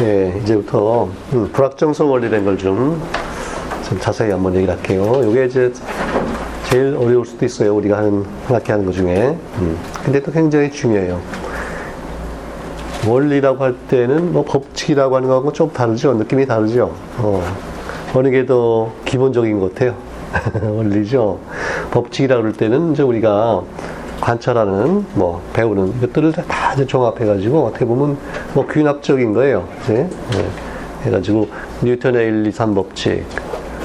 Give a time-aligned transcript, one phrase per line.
[0.00, 3.00] 네, 이제부터 음, 불확정성 원리라는 걸 좀
[3.88, 5.22] 좀 자세히 한번 얘기를 할게요.
[5.30, 5.72] 이게 이제
[6.68, 7.74] 제일 어려울 수도 있어요.
[7.74, 9.34] 우리가 하는, 생각하는 것 중에.
[9.60, 9.78] 음.
[10.04, 11.18] 근데 또 굉장히 중요해요.
[13.08, 16.12] 원리라고 할 때는 뭐 법칙이라고 하는 거하고 좀 다르죠.
[16.12, 16.92] 느낌이 다르죠.
[17.16, 17.42] 어.
[18.14, 19.94] 어느 게 더 기본적인 것 같아요.
[20.76, 21.38] 원리죠.
[21.90, 23.62] 법칙이라고 할 때는 이제 우리가
[24.20, 28.16] 관찰하는, 뭐, 배우는 이것들을 다 이제 종합해가지고 어떻게 보면
[28.54, 29.68] 뭐 균합적인 거예요.
[29.82, 29.94] 이제.
[29.94, 30.08] 네.
[31.02, 31.48] 해가지고
[31.82, 33.24] 뉴턴의 1, 2, 3 법칙,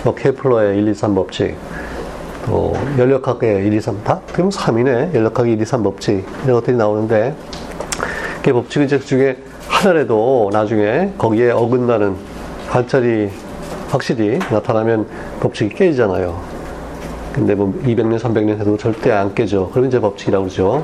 [0.03, 1.55] 뭐 케플러의 1, 2, 3 법칙,
[2.45, 4.19] 또 연력학의 1, 2, 3, 다?
[4.33, 5.13] 그럼 3이네.
[5.13, 6.25] 연력학의 1, 2, 3 법칙.
[6.43, 7.35] 이런 것들이 나오는데,
[8.43, 9.37] 그 법칙은 이제 그 중에
[9.67, 12.15] 하나라도 나중에 거기에 어긋나는
[12.69, 13.29] 관찰이
[13.89, 15.05] 확실히 나타나면
[15.39, 16.52] 법칙이 깨지잖아요.
[17.33, 19.69] 근데 뭐 200년, 300년 해도 절대 안 깨져.
[19.71, 20.83] 그러면 이제 법칙이라고 그러죠.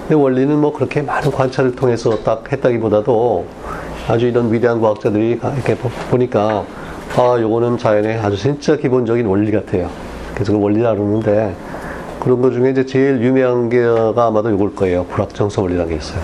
[0.00, 3.44] 근데 원리는 뭐 그렇게 많은 관찰을 통해서 딱 했다기보다도
[4.08, 5.76] 아주 이런 위대한 과학자들이 이렇게
[6.10, 6.64] 보니까
[7.16, 9.90] 아, 요거는 자연의 아주 진짜 기본적인 원리 같아요.
[10.34, 11.54] 그래서 그 원리라 그러는데
[12.20, 15.04] 그런 것 중에 이제 제일 유명한 게가 아마도 요걸 거예요.
[15.06, 16.22] 불확정성 원리라는 게 있어요.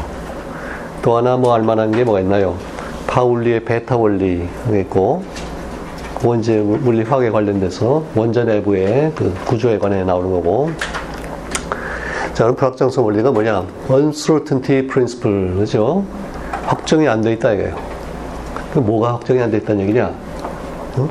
[1.02, 2.56] 또 하나 뭐 알만한 게 뭐가 있나요?
[3.06, 5.22] 파울리의 베타 원리가 있고,
[6.38, 10.70] 이제 물리화학에 관련돼서 원자 내부의 그 구조에 관해 나오는 거고,
[12.34, 13.64] 자, 그럼 불확정성 원리가 뭐냐?
[13.90, 16.04] uncertainty principle, 그죠?
[16.66, 17.76] 확정이 안 돼 있다 이거예요.
[18.72, 20.12] 그 뭐가 확정이 안 돼 있다는 얘기냐?
[20.96, 21.08] 어?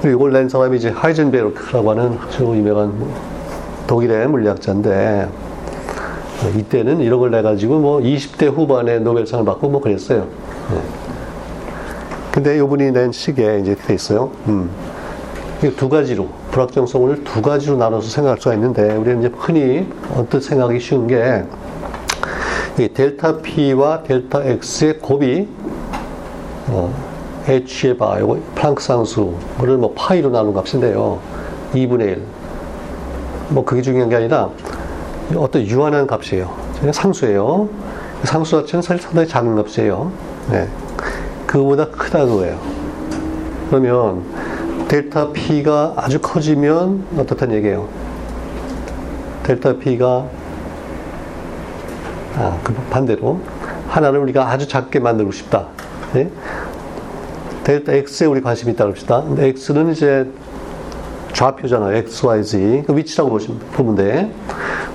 [0.00, 2.92] 그리고 이걸 낸 사람이 이제 하이젠베르크라고 하는 아주 유명한
[3.86, 5.28] 독일의 물리학자인데,
[6.56, 10.26] 이때는 이런 걸 내가지고 뭐 20대 후반에 노벨상을 받고 뭐 그랬어요.
[10.70, 11.03] 네.
[12.34, 14.32] 근데 이분이 낸 시기에 이제 돼 있어요.
[14.48, 14.68] 음.
[15.76, 21.06] 두 가지로, 불확정성을 두 가지로 나눠서 생각할 수가 있는데, 우리는 이제 흔히 언뜻 생각하기 쉬운
[21.06, 21.44] 게,
[22.76, 25.46] 이 델타 P와 델타 X의 곱이,
[26.70, 26.92] 어,
[27.46, 31.20] H의 바, 요거 플랑크 상수를 뭐 파이로 나눈 값인데요.
[31.72, 32.22] 2분의 1.
[33.50, 34.50] 뭐 그게 중요한 게 아니라,
[35.36, 36.50] 어떤 유한한 값이에요.
[36.92, 37.68] 상수예요.
[38.24, 40.10] 상수 자체는 사실 상당히 작은 값이에요.
[40.50, 40.68] 네.
[41.54, 42.58] 그거보다 크다 그거예요.
[43.70, 44.24] 그러면
[44.88, 47.88] 델타 P가 아주 커지면 어떻다는 얘기예요?
[49.44, 50.26] 델타 P가
[52.36, 53.38] 아, 그 반대로
[53.86, 55.68] 하나를 우리가 아주 작게 만들고 싶다.
[56.12, 56.28] 네?
[57.62, 59.22] 델타 X에 우리 관심이 있다 그럽시다.
[59.22, 60.28] 근데 X는 이제
[61.34, 61.96] 좌표잖아요.
[61.98, 62.82] X, Y, Z.
[62.84, 64.32] 그 위치라고 보시면, 돼.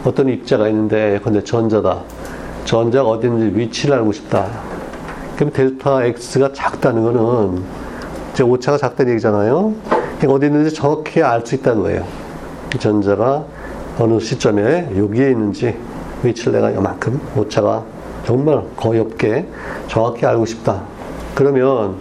[0.03, 2.01] 어떤 입자가 있는데, 근데 전자다.
[2.65, 4.68] 전자가 어디 있는지 위치를 알고 싶다.
[5.39, 7.63] 그럼 델타 X가 작다는 거는,
[8.33, 9.73] 이제 오차가 작다는 얘기잖아요.
[10.27, 12.05] 어디 있는지 정확히 알 수 있다는 거예요.
[12.77, 13.45] 전자가
[13.97, 15.77] 어느 시점에 여기에 있는지
[16.23, 17.85] 위치를 내가 이만큼 오차가
[18.25, 19.47] 정말 거의 없게
[19.87, 20.81] 정확히 알고 싶다.
[21.35, 21.95] 그러면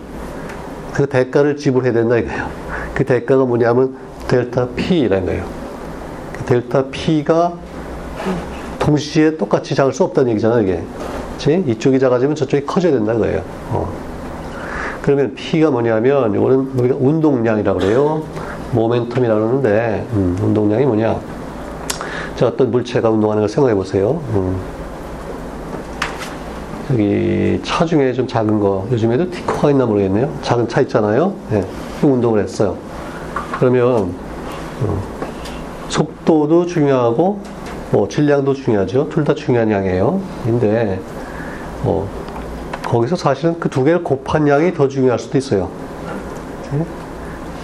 [0.92, 2.48] 그 대가를 지불해야 된다 이거예요.
[2.92, 3.94] 그 대가가 뭐냐면
[4.26, 5.44] 델타 P라는 거예요.
[6.44, 7.52] 델타 P가
[8.80, 10.82] 동시에 똑같이 작을 수 없다는 얘기잖아요, 이게.
[11.38, 11.64] 그치?
[11.68, 13.42] 이쪽이 작아지면 저쪽이 커져야 된다는 거예요.
[13.70, 13.88] 어.
[15.02, 18.22] 그러면 P가 뭐냐면, 이거는 우리가 운동량이라고 그래요.
[18.74, 21.18] 모멘텀이라고 그러는데, 음, 운동량이 뭐냐.
[22.34, 24.20] 자, 어떤 물체가 운동하는 걸 생각해 보세요.
[24.34, 24.56] 음.
[26.90, 30.28] 여기 차 중에 좀 작은 거, 요즘에도 티코가 있나 모르겠네요.
[30.42, 31.32] 작은 차 있잖아요.
[31.50, 31.64] 네.
[32.02, 32.76] 운동을 했어요.
[33.58, 33.84] 그러면
[34.82, 35.02] 어,
[35.88, 37.40] 속도도 중요하고
[37.90, 39.08] 뭐 질량도 중요하죠.
[39.10, 40.20] 둘 다 중요한 양이에요.
[40.44, 40.98] 근데
[41.84, 42.08] 어,
[42.84, 45.68] 거기서 사실은 그 두 개를 곱한 양이 더 중요할 수도 있어요.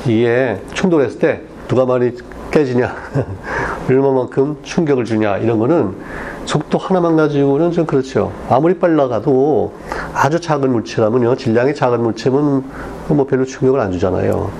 [0.07, 2.13] 이게 충돌했을 때 누가 많이
[2.51, 2.95] 깨지냐,
[3.89, 5.97] 얼마만큼 충격을 주냐 이런 거는
[6.45, 8.31] 속도 하나만 가지고는 좀 그렇죠.
[8.49, 9.73] 아무리 빨라가도
[10.13, 12.65] 아주 작은 물체라면요, 질량이 작은 물체면
[13.09, 14.51] 뭐 별로 충격을 안 주잖아요.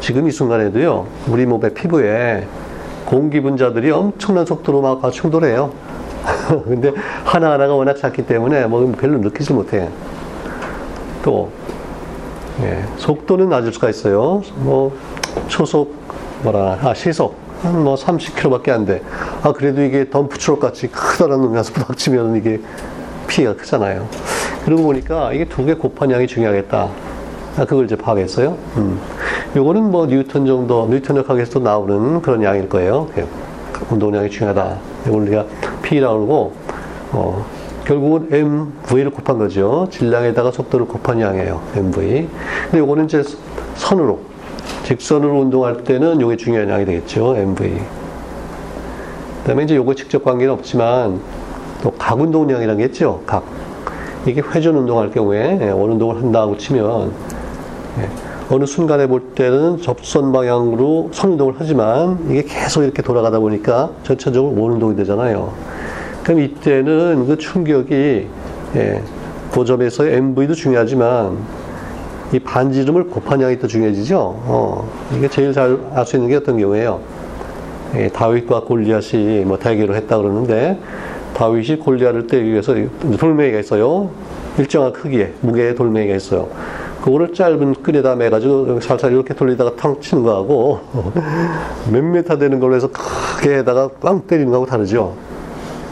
[0.00, 2.46] 지금 이 순간에도요, 우리 몸의 피부에
[3.06, 5.70] 공기 분자들이 엄청난 속도로 막 충돌해요.
[6.64, 6.92] 근데
[7.24, 9.88] 하나하나가 워낙 작기 때문에 뭐 별로 느끼지 못해.
[11.22, 11.50] 또,
[12.62, 14.42] 예, 속도는 낮을 수가 있어요.
[14.56, 14.92] 뭐,
[15.48, 15.94] 초속,
[16.42, 17.36] 뭐라, 아, 시속.
[17.62, 19.02] 한뭐 30km밖에 안 돼.
[19.42, 22.58] 아, 그래도 이게 덤프 트럭 같이 크다란 놈이 와서 부닥치면 이게
[23.28, 24.08] 피해가 크잖아요.
[24.64, 26.88] 그러고 보니까 이게 두 개 곱한 양이 중요하겠다.
[27.58, 28.56] 아, 그걸 이제 파악했어요.
[28.78, 28.98] 음.
[29.54, 33.08] 요거는 뭐 뉴턴 정도, 뉴턴 역학에서도 나오는 그런 양일 거예요.
[33.90, 34.76] 운동량이 중요하다.
[35.06, 35.44] 이걸 우리가
[35.90, 36.52] P라고 그러고,
[37.10, 37.44] 어,
[37.84, 39.88] 결국은 MV를 곱한 거죠.
[39.90, 41.60] 질량에다가 속도를 곱한 양이에요.
[41.74, 42.28] MV.
[42.64, 43.24] 근데 요거는 이제
[43.74, 44.20] 선으로,
[44.84, 47.36] 직선으로 운동할 때는 요게 중요한 양이 되겠죠.
[47.36, 47.70] MV.
[47.70, 51.20] 그 다음에 이제 요거 직접 관계는 없지만,
[51.82, 53.22] 또 각 운동량이라는 게 있죠.
[53.26, 53.42] 각.
[54.26, 57.10] 이게 회전 운동할 경우에 예, 원 운동을 한다고 치면
[57.98, 58.08] 예,
[58.50, 64.60] 어느 순간에 볼 때는 접선 방향으로 선 운동을 하지만 이게 계속 이렇게 돌아가다 보니까 전체적으로
[64.60, 65.52] 원 운동이 되잖아요.
[66.24, 68.26] 그럼 이때는 그 충격이
[68.76, 69.02] 예,
[69.52, 71.38] 그 점에서의 MV도 중요하지만
[72.32, 74.18] 이 반지름을 곱한 양이 더 중요해지죠.
[74.18, 77.00] 어, 이게 제일 잘 알 수 있는 게 어떤 경우에요.
[77.96, 80.76] 예, 다윗과 골리앗이 뭐 대결을 했다 그러는데
[81.34, 82.74] 다윗이 골리앗을 때리기 위해서
[83.18, 84.10] 돌멩이가 있어요.
[84.58, 86.48] 일정한 크기의 무게의 돌멩이가 있어요.
[87.02, 90.80] 그거를 짧은 끈에다 매가지고 살살 이렇게 돌리다가 탕 치는 거하고
[91.90, 95.14] 몇 메타 되는 걸로 해서 크게 해다가 빵 때리는 거하고 다르죠.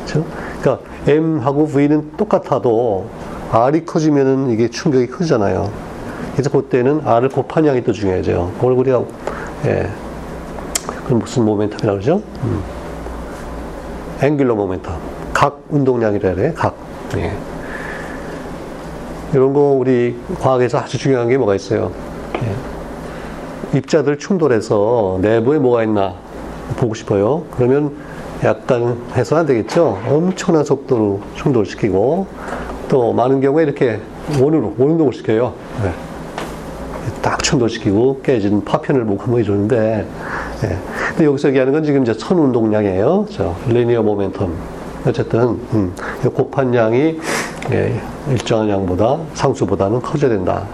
[0.05, 0.25] 그렇죠?
[0.61, 3.07] 그러니까 M하고 V는 똑같아도
[3.51, 5.71] R이 커지면은 이게 충격이 크잖아요.
[6.33, 8.53] 그래서 그때는 R을 곱한 양이 더 중요해져요.
[8.57, 9.03] 그걸 우리가
[9.65, 9.89] 예.
[11.07, 12.23] 그럼 무슨 모멘텀이라고 그러죠?
[12.43, 12.63] 음.
[14.21, 14.93] 앵귤러 모멘텀.
[15.33, 16.53] 각 운동량이라 그래.
[16.55, 16.75] 각.
[17.17, 17.33] 예.
[19.33, 21.93] 이런 거 우리 과학에서 아주 중요한 게 뭐가 있어요.
[22.37, 23.79] 예.
[23.79, 26.15] 입자들 충돌해서 내부에 뭐가 있나
[26.77, 27.45] 보고 싶어요.
[27.51, 27.95] 그러면
[28.45, 29.99] 약간 해서 안 되겠죠.
[30.09, 32.27] 엄청난 속도로 충돌시키고
[32.89, 34.01] 또 많은 경우에 이렇게
[34.41, 35.53] 원으로 원운동을 시켜요.
[35.83, 35.93] 네.
[37.21, 40.07] 딱 충돌시키고 깨지는 파편을 목한번 해주는데
[40.65, 40.79] 예.
[41.11, 43.27] 근데 여기서 얘기하는 건 지금 이제 선 운동량이에요.
[43.31, 44.51] 저 리니어 모멘텀.
[45.07, 45.41] 어쨌든
[45.73, 45.95] 음,
[46.35, 47.19] 곱한 양이
[47.71, 50.65] 예, 일정한 양보다 상수보다는 커져야 된다.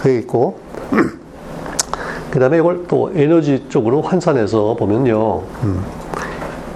[0.00, 0.58] 그게 있고
[2.30, 5.42] 그 다음에 이걸 또 에너지 쪽으로 환산해서 보면요.
[5.64, 5.84] 음,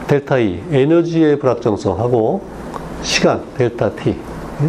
[0.06, 2.42] 델타 E, 에너지의 불확정성하고
[3.02, 4.16] 시간, 델타 T,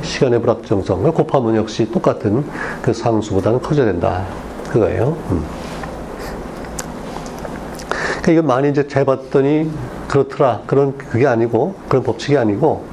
[0.02, 2.46] 시간의 불확정성을 곱하면 역시 똑같은
[2.82, 4.24] 그 상수보다는 커져야 된다.
[4.70, 5.18] 그거예요.
[5.32, 5.44] 음.
[8.22, 9.70] 그러니까 이건 많이 이제 재봤더니
[10.08, 10.62] 그렇더라.
[10.66, 12.84] 그런, 그게 아니고, 그런 법칙이 아니고,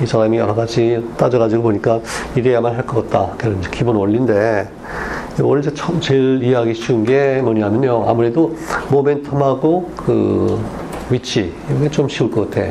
[0.00, 2.00] 이 사람이 여러 가지 따져가지고 보니까
[2.34, 3.34] 이래야만 할 것 같다.
[3.36, 4.68] 그런 기본 원리인데,
[5.60, 8.08] 이제 처음 제일 이해하기 쉬운 게 뭐냐면요.
[8.08, 8.56] 아무래도
[8.90, 10.60] 모멘텀하고 그
[11.10, 12.66] 위치, 이게 좀 쉬울 것 같아.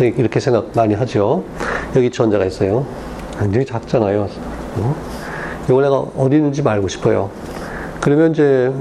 [0.00, 1.42] 이렇게 생각 많이 하죠.
[1.96, 2.84] 여기 전자가 있어요.
[3.38, 4.28] 굉장히 작잖아요.
[4.76, 4.96] 어?
[5.68, 7.30] 이걸 내가 어디 있는지 알고 싶어요.
[8.00, 8.72] 그러면 이제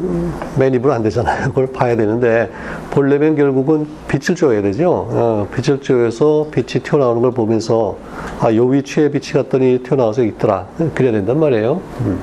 [0.58, 1.50] 매립은 안 되잖아요.
[1.50, 2.52] 그걸 봐야 되는데
[2.98, 4.90] 보려면 결국은 빛을 줘야 되죠.
[5.12, 7.96] 어, 빛을 줘서 빛이 튀어나오는 걸 보면서
[8.40, 10.66] 아, 요 위치에 빛이 갔더니 튀어나와서 있더라.
[10.96, 11.80] 그래야 된단 말이에요.
[12.02, 12.20] 음.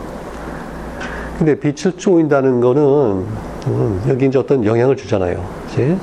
[1.39, 2.83] 근데 빛을 쪼인다는 거는
[3.69, 5.45] 음, 여기 이제 어떤 영향을 주잖아요.
[5.69, 5.83] 그치?
[5.83, 5.99] 음.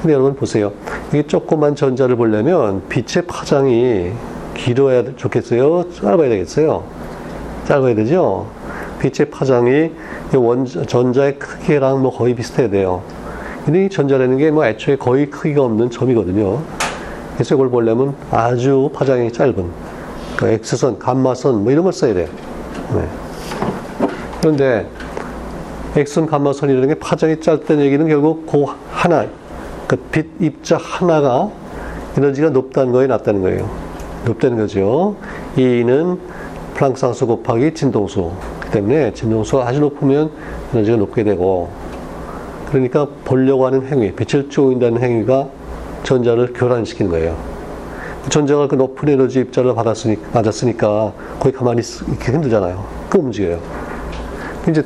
[0.00, 0.70] 근데 여러분 보세요.
[1.08, 4.12] 이게 조그만 전자를 보려면 빛의 파장이
[4.54, 5.90] 길어야 좋겠어요?
[5.90, 6.84] 짧아야 되겠어요?
[7.64, 8.46] 짧아야 되죠?
[9.00, 9.90] 빛의 파장이
[10.36, 13.02] 원, 전자의 크기랑 뭐 거의 비슷해야 돼요.
[13.64, 16.60] 근데 이 전자라는 게 뭐 애초에 거의 크기가 없는 점이거든요.
[17.34, 19.64] 그래서 이걸 보려면 아주 파장이 짧은,
[20.36, 22.28] 그 X선, 감마선 뭐 이런 걸 써야 돼요.
[22.94, 23.08] 네.
[24.40, 24.86] 그런데
[25.96, 29.26] X선, 감마선이라는 게 파장이 짧다는 얘기는 결국 그 하나,
[29.88, 31.50] 그 빛 입자 하나가
[32.16, 33.68] 에너지가 높다는 거에 낮다는 거예요.
[34.24, 35.16] 높다는 거죠.
[35.56, 36.18] E는
[36.74, 38.30] 플랑크 상수 곱하기 진동수.
[38.72, 40.30] 때문에 진동수가 아주 높으면
[40.72, 41.68] 에너지가 높게 되고
[42.68, 45.48] 그러니까 보려고 하는 행위, 빛을 쪼인다는 행위가
[46.02, 47.36] 전자를 교란시키는 거예요.
[48.28, 52.84] 전자가 그 높은 에너지 입자를 받았으니까, 맞았으니까 거기 가만히 있기 힘들잖아요.
[53.10, 53.58] 그 움직여요.
[54.68, 54.84] 이제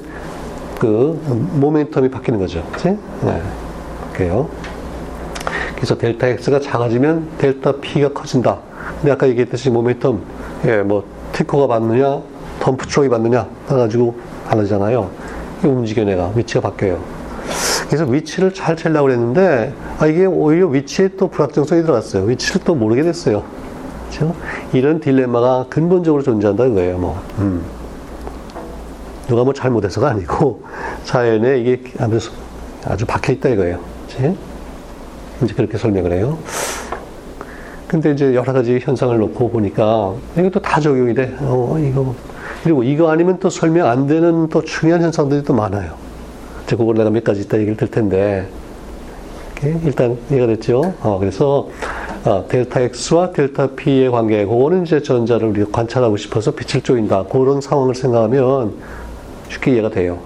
[0.79, 1.19] 그
[1.61, 2.65] momentum이 바뀌는 거죠.
[2.73, 2.89] 그치?
[3.23, 3.43] 네.
[4.13, 4.49] 그래요.
[5.77, 8.59] 그래서 델타 X가 작아지면 델타 P가 커진다.
[9.01, 10.19] 근데 아까 얘기했듯이 모멘텀,
[10.67, 12.21] 예, 뭐, 티코가 맞느냐,
[12.61, 14.17] 덤프 트럭이 받느냐 해가지고
[14.49, 15.09] 안 하잖아요.
[15.63, 17.18] 움직여 내가 위치가 바뀌어요.
[17.89, 22.25] 그래서 위치를 잘 재려고 그랬는데 아 이게 오히려 위치에 또 불확정성이 들어갔어요.
[22.25, 23.43] 위치를 또 모르게 됐어요.
[24.09, 24.35] 그렇죠?
[24.73, 26.99] 이런 딜레마가 근본적으로 존재한다는 거예요.
[26.99, 27.63] 뭐 음.
[29.27, 30.63] 누가 뭐 잘못해서가 아니고
[31.05, 31.83] 자연에 이게
[32.85, 33.81] 아주 박혀 있다 이거예요.
[34.07, 34.37] 그렇지?
[35.43, 36.39] 이제 그렇게 설명을 해요.
[37.87, 41.35] 근데 이제 여러 가지 현상을 놓고 보니까 이것도 다 적용이 돼.
[41.41, 42.15] 어, 이거
[42.63, 46.08] 그리고 이거 아니면 또 설명 안 되는 또 중요한 현상들이 또 많아요.
[46.69, 48.47] 이제 그걸 내가 몇 가지 이따 얘기를 들 텐데.
[49.85, 50.95] 일단 이해가 됐죠?
[51.01, 51.71] 어, 그래서
[52.25, 57.25] 어, 델타 X와 델타 P의 관계, 그거는 이제 전자를 우리가 관찰하고 싶어서 빛을 쪼인다.
[57.25, 58.75] 그런 상황을 생각하면
[59.49, 60.19] 쉽게 이해가 돼요.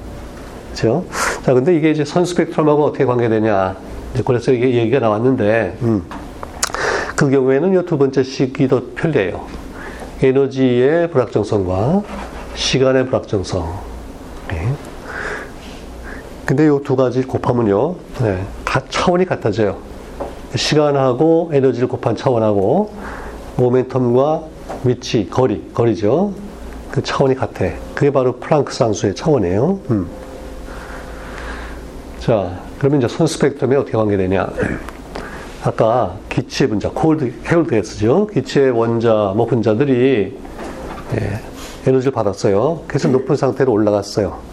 [0.73, 1.05] 그죠?
[1.45, 3.77] 자, 근데 이게 이제 선 스펙트럼하고 어떻게 관계되냐.
[4.15, 6.03] 이제 그래서 이게 얘기가 나왔는데, 음.
[7.15, 9.47] 그 경우에는 이 두 번째 식이 더 편리해요.
[10.21, 12.03] 에너지의 불확정성과
[12.57, 13.79] 시간의 불확정성.
[14.49, 14.73] 네.
[16.45, 19.79] 근데 이 두 가지 곱하면요, 네, 다 차원이 같아져요.
[20.55, 22.93] 시간하고 에너지를 곱한 차원하고
[23.57, 24.43] momentum과
[24.85, 26.33] 위치, 거리, 거리죠.
[26.91, 27.67] 그 차원이 같아.
[27.95, 29.81] 그게 바로 플랑크 상수의 차원이에요.
[29.91, 30.09] 음.
[32.19, 34.49] 자, 그러면 이제 선 스펙트럼이 어떻게 관계되냐.
[35.65, 38.27] 아까 기체 분자, cold, cold gas죠.
[38.27, 40.37] 기체 원자, 뭐 분자들이
[41.15, 41.41] 예,
[41.87, 42.83] 에너지를 받았어요.
[42.89, 44.52] 그래서 높은 상태로 올라갔어요.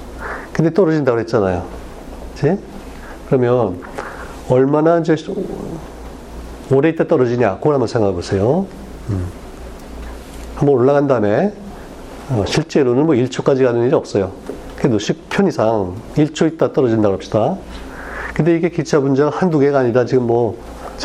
[0.59, 1.63] 근데 떨어진다고 그랬잖아요.
[2.33, 2.57] 그치?
[3.27, 3.79] 그러면
[4.49, 5.15] 얼마나 이제
[6.69, 8.65] 오래 있다 떨어지냐, 그걸 한번 생각해 보세요.
[9.09, 9.25] 음.
[10.55, 11.53] 한번 올라간 다음에
[12.29, 14.33] 어, 실제로는 뭐 1초까지 가는 일이 없어요.
[14.75, 17.55] 그래도 10편 이상 1초 있다 떨어진다고 합시다.
[18.33, 20.57] 근데 이게 기차 분자가 한두 개가 아니라 지금 뭐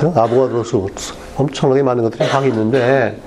[0.03, 0.89] 아보가드로수
[1.37, 3.21] 엄청나게 많은 것들이 막 있는데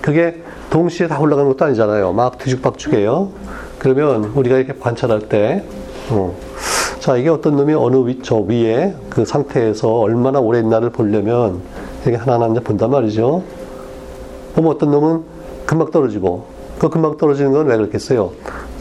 [0.00, 2.14] 그게 동시에 다 올라가는 것도 아니잖아요.
[2.14, 3.28] 막 뒤죽박죽해요.
[3.86, 5.62] 그러면 우리가 이렇게 관찰할 때,
[6.10, 6.36] 어,
[6.98, 11.60] 자, 이게 어떤 놈이 어느 위, 저 위에 그 상태에서 얼마나 오래 있나를 보려면
[12.02, 13.44] 이렇게 하나하나 이제 본단 말이죠.
[14.56, 15.22] 그럼 어떤 놈은
[15.66, 16.46] 금방 떨어지고,
[16.80, 18.32] 그 금방 떨어지는 건 왜 그렇겠어요?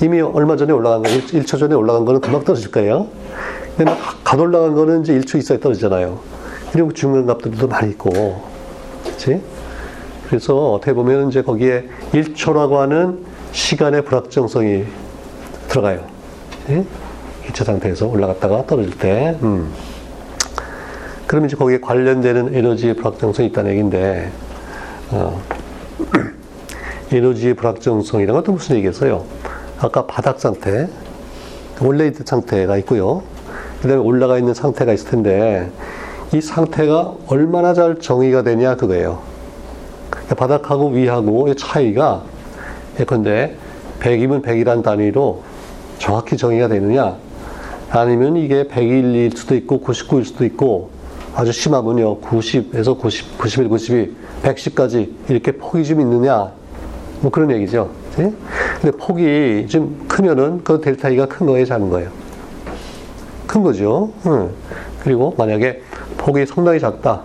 [0.01, 3.05] 이미 얼마 전에 올라간 거, 1, 초 전에 올라간 거는 금방 떨어질 거예요.
[3.77, 6.17] 근데 막 갓 올라간 거는 이제 1초 있어야 떨어지잖아요.
[6.71, 8.09] 그리고 중간 값들도 많이 있고,
[9.03, 9.39] 그치?
[10.27, 13.23] 그래서 어떻게 보면 이제 거기에 1초라고 하는
[13.55, 14.83] 시간의 불확정성이
[15.69, 16.05] 들어가요.
[16.69, 16.85] 예?
[17.45, 19.37] 기차 상태에서 올라갔다가 떨어질 때.
[19.41, 19.71] 음.
[21.25, 24.29] 그러면 이제 거기에 관련되는 에너지의 불확정성이 있다는 얘기인데,
[25.11, 25.41] 어,
[27.11, 29.23] 에너지의 불확정성이란 것도 무슨 얘기겠어요?
[29.79, 30.89] 아까 바닥 상태,
[31.81, 33.23] 원래 있던 상태가 있고요.
[33.81, 35.71] 그 다음에 올라가 있는 상태가 있을 텐데,
[36.33, 39.21] 이 상태가 얼마나 잘 정의가 되냐, 그거예요.
[40.35, 42.23] 바닥하고 위하고 의 차이가
[42.99, 43.55] 예컨대
[43.99, 45.43] 100이면 100이란 단위로
[45.97, 47.15] 정확히 정의가 되느냐
[47.89, 50.89] 아니면 이게 101일 수도 있고 99일 수도 있고
[51.33, 56.51] 아주 심하면요 90에서 90, 91, 92, 110까지 이렇게 폭이 좀 있느냐
[57.21, 57.89] 뭐 그런 얘기죠.
[58.17, 58.33] 네?
[58.81, 62.09] 근데 폭이 좀 크면은 그 델타 E가 큰 거예요, 작은 거예요?
[63.47, 64.11] 큰 거죠.
[64.27, 64.49] 응.
[65.03, 65.81] 그리고 만약에
[66.17, 67.23] 폭이 상당히 작다.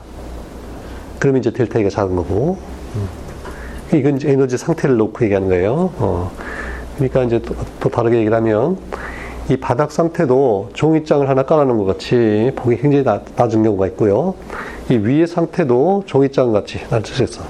[1.18, 2.58] 그러면 이제 델타 E가 작은 거고.
[3.92, 5.92] 이건 이제 에너지 상태를 놓고 얘기하는 거예요.
[5.98, 6.30] 어.
[6.96, 8.76] 그러니까 이제 또, 또, 다르게 얘기를 하면
[9.48, 14.34] 이 바닥 상태도 종이장을 하나 깔아놓은 것 같이 폭이 굉장히 나, 낮은 경우가 있고요.
[14.90, 17.42] 이 위의 상태도 종이장 같이 낮춰졌어.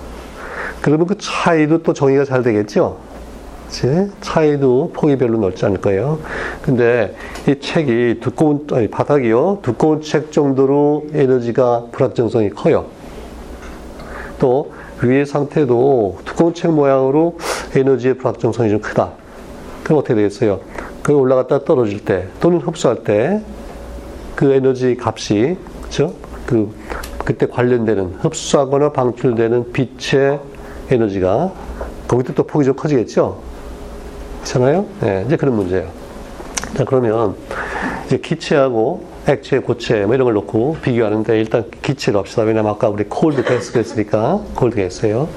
[0.80, 2.96] 그러면 그 차이도 또 정의가 잘 되겠죠?
[3.66, 4.10] 그치?
[4.20, 6.18] 차이도 폭이 별로 넓지 않을 거예요.
[6.62, 7.14] 근데
[7.46, 9.58] 이 책이 두꺼운, 아니, 바닥이요.
[9.62, 12.86] 두꺼운 책 정도로 에너지가 불확정성이 커요.
[14.38, 17.38] 또 위의 상태도 두꺼운 책 모양으로
[17.74, 19.12] 에너지의 불확정성이 좀 크다.
[19.84, 20.60] 그럼 어떻게 되겠어요?
[21.02, 23.42] 그 올라갔다 떨어질 때 또는 흡수할 때
[24.40, 26.14] 그 에너지 값이 그죠?
[26.46, 26.74] 그
[27.26, 30.40] 그때 관련되는 흡수하거나 방출되는 빛의
[30.90, 31.52] 에너지가
[32.08, 33.38] 거기도 또 폭이 좀 커지겠죠?
[34.38, 34.86] 그렇잖아요?
[35.00, 35.90] 네, 이제 그런 문제예요.
[36.74, 37.34] 자, 그러면
[38.06, 42.42] 이제 기체하고 액체, 고체 뭐 이런 걸 놓고 비교하는데 일단 기체로 합시다.
[42.42, 45.28] 왜냐면 아까 우리 콜드 게스가 있으니까 콜드 게스예요.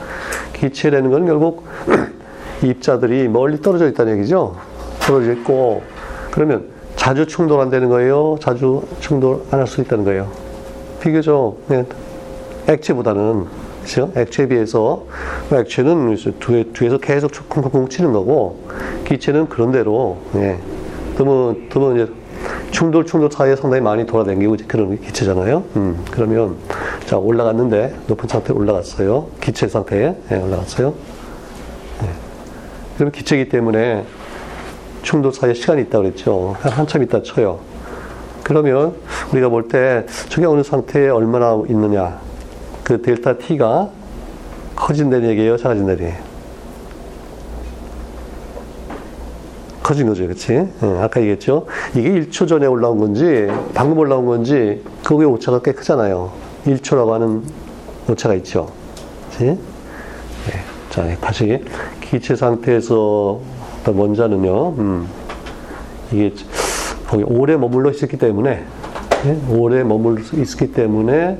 [0.54, 1.64] 기체라는 건 결국
[2.64, 4.56] 입자들이 멀리 떨어져 있다는 얘기죠.
[5.02, 5.84] 떨어져 있고
[6.32, 8.38] 그러면 자주 충돌 안 되는 거예요?
[8.42, 10.28] 자주 충돌 안 할 수 있다는 거예요?
[11.00, 11.86] 비교적 네.
[12.68, 13.46] 액체보다는
[13.84, 14.12] 그렇죠?
[14.16, 15.06] 액체에 비해서
[15.52, 18.58] 액체는 뒤에, 뒤에서 계속 쿵쿵쿵 치는 거고
[19.06, 20.58] 기체는 그런 대로 예.
[21.16, 22.12] 그러면, 그러면 이제
[22.72, 25.64] 충돌 충돌 사이에 상당히 많이 돌아다니고 그런 기체잖아요.
[25.76, 26.56] 음, 그러면
[27.06, 29.28] 자 올라갔는데 높은 상태에 올라갔어요.
[29.42, 30.94] 기체 상태에 예, 올라갔어요.
[32.04, 32.08] 예.
[32.96, 34.04] 그러면 기체이기 때문에
[35.04, 36.56] 충돌 사이에 시간이 있다 그랬죠.
[36.62, 37.60] 한참 있다 쳐요.
[38.44, 38.96] 그러면
[39.32, 42.20] 우리가 볼 때 저게 어느 상태에 얼마나 있느냐
[42.84, 43.90] 그 델타 T가
[44.76, 46.33] 커진다는 얘기예요, 작아진다는 얘기예요.
[49.84, 50.54] 커진 거죠, 그치?
[50.54, 51.66] 응, 아까 얘기했죠?
[51.94, 56.32] 이게 1초 전에 올라온 건지, 방금 올라온 건지, 그게 오차가 꽤 크잖아요.
[56.66, 57.44] 1초라고 하는
[58.10, 58.70] 오차가 있죠.
[59.30, 59.44] 그치?
[59.44, 59.58] 네.
[60.90, 61.62] 자, 다시,
[62.00, 63.42] 기체 상태에서
[63.86, 65.08] 원자는요, 음,
[66.14, 66.34] 이게
[67.06, 68.64] 거기 오래 머물러 있었기 때문에,
[69.26, 69.42] 네?
[69.50, 71.38] 오래 머물러 있었기 때문에,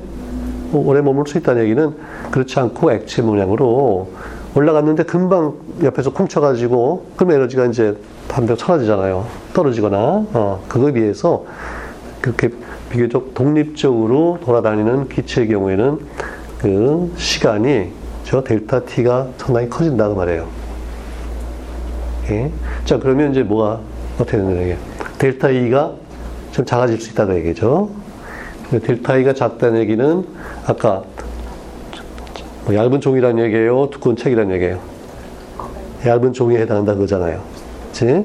[0.74, 1.94] 오래 머물 수 있다는 얘기는
[2.30, 4.08] 그렇지 않고 액체 모양으로
[4.56, 7.96] 올라갔는데 금방 옆에서 쿵쳐가지고 그럼 에너지가 이제
[8.28, 9.26] 반대로 사라지잖아요.
[9.52, 9.98] 떨어지거나
[10.32, 11.44] 어, 그거에 비해서
[12.20, 12.50] 그렇게
[12.90, 15.98] 비교적 독립적으로 돌아다니는 기체의 경우에는
[16.58, 17.90] 그 시간이
[18.24, 20.46] 저 델타 t가 상당히 커진다고 말해요.
[22.30, 22.50] 예?
[22.84, 23.80] 자 그러면 이제 뭐가
[24.14, 24.76] 어떻게 되는 거예요?
[25.18, 25.92] 델타 e가
[26.52, 27.90] 좀 작아질 수 있다는 얘기죠.
[28.70, 30.24] 델타 e가 작다는 얘기는
[30.66, 31.02] 아까
[32.64, 33.90] 뭐 얇은 종이란 얘기예요?
[33.90, 34.80] 두꺼운 책이란 얘기예요?
[36.06, 37.53] 얇은 종이에 해당한다 그거잖아요.
[37.94, 38.24] 그치?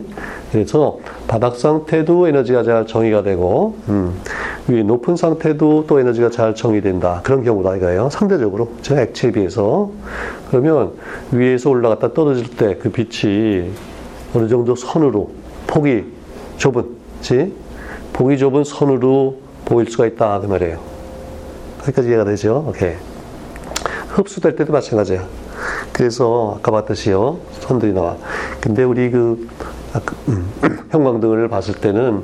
[0.52, 0.98] 그래서
[1.28, 4.20] 바닥 상태도 에너지가 잘 정의가 되고, 음,
[4.68, 7.22] 위 높은 상태도 또 에너지가 잘 정의된다.
[7.24, 8.10] 그런 경우다 이거예요.
[8.10, 8.70] 상대적으로.
[8.82, 9.92] 제가 액체에 비해서.
[10.50, 10.94] 그러면
[11.32, 13.70] 위에서 올라갔다 떨어질 때 그 빛이
[14.34, 15.30] 어느 정도 선으로
[15.68, 16.04] 폭이
[16.58, 16.86] 좁은,
[17.20, 17.54] 그치?
[18.14, 20.40] 폭이 좁은 선으로 보일 수가 있다.
[20.40, 20.80] 그 말이에요.
[21.82, 22.66] 거기까지 이해가 되죠?
[22.68, 22.94] 오케이.
[24.10, 25.24] 흡수될 때도 마찬가지야.
[25.94, 27.38] 그래서 아까 봤듯이요.
[27.62, 28.16] 선들이 나와.
[28.62, 29.48] 근데 우리 그
[29.94, 30.46] 아까, 음,
[30.92, 32.24] 형광등을 봤을 때는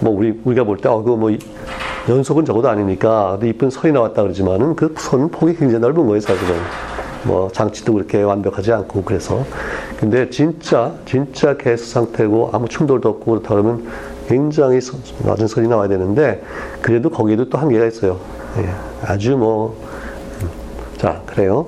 [0.00, 1.30] 뭐 우리 우리가 볼 때 어 그거 뭐
[2.08, 6.54] 연속은 적어도 아니니까 이쁜 선이 나왔다 그러지만은 그 선 폭이 굉장히 넓은 거예요 사실은.
[7.24, 9.42] 뭐 장치도 그렇게 완벽하지 않고 그래서
[9.98, 13.84] 근데 진짜 진짜 개수 상태고 아무 충돌도 없고 그렇다 그러면
[14.28, 16.40] 굉장히 선- 낮은 선이 나와야 되는데
[16.82, 18.18] 그래도 거기에도 또 한계가 있어요.
[18.58, 18.68] 예,
[19.04, 19.76] 아주 뭐
[20.98, 21.66] 자, 그래요.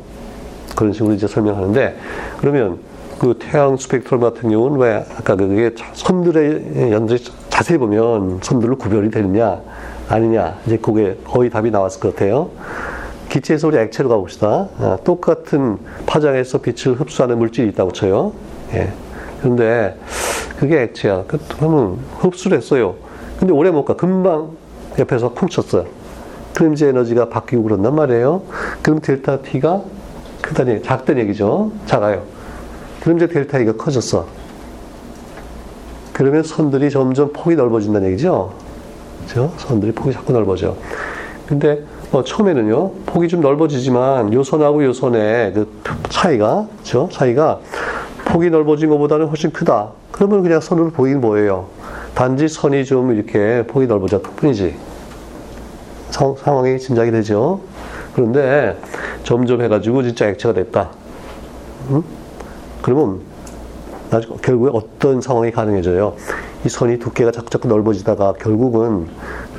[0.79, 1.97] 그런 식으로 이제 설명하는데,
[2.41, 2.79] 그러면
[3.19, 7.21] 그 태양 스펙트럼 같은 경우는 왜 아까 그게 자- 선들의 연들이
[7.51, 9.61] 자세히 보면 선들로 구별이 되느냐,
[10.09, 12.51] 아니냐, 이제 그게 거의 답이 나왔을 것 같아요.
[13.29, 14.69] 기체에서 우리 액체로 가봅시다.
[14.79, 18.33] 아, 똑같은 파장에서 빛을 흡수하는 물질이 있다고 쳐요.
[18.75, 18.93] 예.
[19.41, 19.99] 그런데
[20.61, 21.25] 그게 액체야.
[21.27, 22.95] 그- 그러면 흡수를 했어요.
[23.41, 23.97] 근데 오래 못 가.
[23.97, 24.51] 금방
[24.97, 25.87] 옆에서 쿵 쳤어요.
[26.73, 28.43] 이제 에너지가 바뀌고 그런단 말이에요.
[28.83, 29.83] 그럼 델타 T가
[30.49, 31.71] 크다니, 작다는 얘기죠.
[31.85, 32.23] 작아요.
[33.03, 34.27] 그럼 이제 델타 E가 커졌어.
[36.15, 38.55] 그러면 선들이 점점 폭이 넓어진다는 얘기죠.
[39.27, 39.53] 그죠?
[39.59, 40.75] 선들이 폭이 자꾸 넓어져.
[41.47, 45.69] 근데 뭐 처음에는요, 폭이 좀 넓어지지만 요 선하고 요 선의 그
[46.09, 47.11] 차이가, 그죠?
[47.13, 47.61] 차이가
[48.25, 49.91] 폭이 넓어진 것보다는 훨씬 크다.
[50.13, 51.67] 그러면 그냥 선으로 보이긴 뭐예요?
[52.15, 54.75] 단지 선이 좀 이렇게 폭이 넓어졌을 뿐이지.
[56.09, 57.61] 상, 상황이 짐작이 되죠.
[58.15, 58.77] 그런데
[59.29, 60.89] 점점 해가지고 진짜 액체가 됐다.
[61.91, 62.03] 음?
[62.81, 63.21] 그러면
[64.09, 66.15] 나중 결국에 어떤 상황이 가능해져요?
[66.65, 69.07] 이 선이 두께가 자꾸 자꾸 넓어지다가 결국은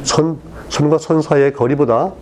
[0.03, 0.37] 선
[0.69, 2.13] 선과 선 사이의 거리보다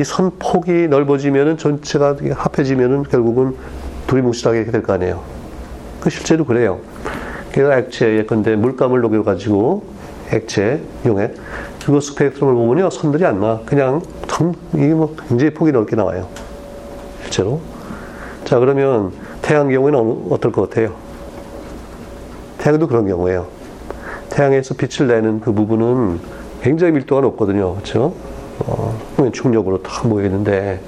[0.00, 3.54] 이 선 폭이 넓어지면은 전체가 합해지면은 결국은
[4.06, 5.20] 둘이 뭉실하게 이렇게 될 거 아니에요.
[6.00, 6.80] 그 실제로 그래요.
[7.52, 9.84] 그래서 액체에 근데 물감을 녹여가지고
[10.32, 11.34] 액체 용액
[11.84, 13.60] 그거 스펙트럼을 보면요 선들이 안 나.
[13.66, 16.28] 그냥 정 이게 뭐 굉장히 폭이 넓게 나와요.
[17.24, 17.60] 실제로.
[18.44, 20.94] 자 그러면 태양 경우에는 어떨 것 같아요?
[22.58, 23.46] 태양도 그런 경우예요.
[24.30, 26.20] 태양에서 빛을 내는 그 부분은
[26.62, 27.74] 굉장히 밀도가 높거든요.
[27.74, 28.14] 그렇죠?
[28.60, 28.98] 어,
[29.32, 30.80] 중력으로 탁 모여 있는데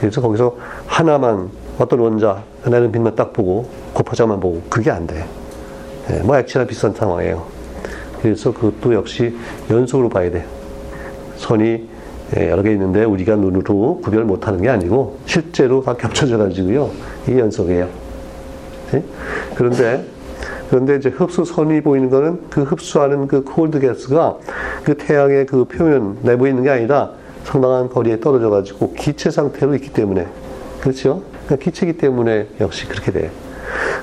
[0.00, 5.24] 그래서 거기서 하나만 어떤 원자 내는 빛만 딱 보고 곱하자만 보고 그게 안 돼.
[6.10, 7.44] 예, 뭐 액체나 비슷한 상황이에요.
[8.22, 9.36] 그래서 그것도 역시
[9.70, 10.44] 연속으로 봐야 돼.
[11.36, 11.97] 선이 예,
[12.36, 16.90] 여러 개 있는데 우리가 눈으로 구별 못하는 게 아니고 실제로 다 겹쳐져 가지고요.
[17.26, 17.88] 이게 연속이에요.
[18.94, 19.02] 예?
[19.54, 20.04] 그런데
[20.68, 24.36] 그런데 이제 흡수선이 보이는 거는 그 흡수하는 그 콜드 가스가
[24.84, 27.12] 그 태양의 그 표면 내부에 있는 게 아니라
[27.44, 30.26] 상당한 거리에 떨어져 가지고 기체 상태로 있기 때문에
[30.82, 31.22] 그렇죠?
[31.46, 33.30] 그러니까 기체이기 때문에 역시 그렇게 돼요.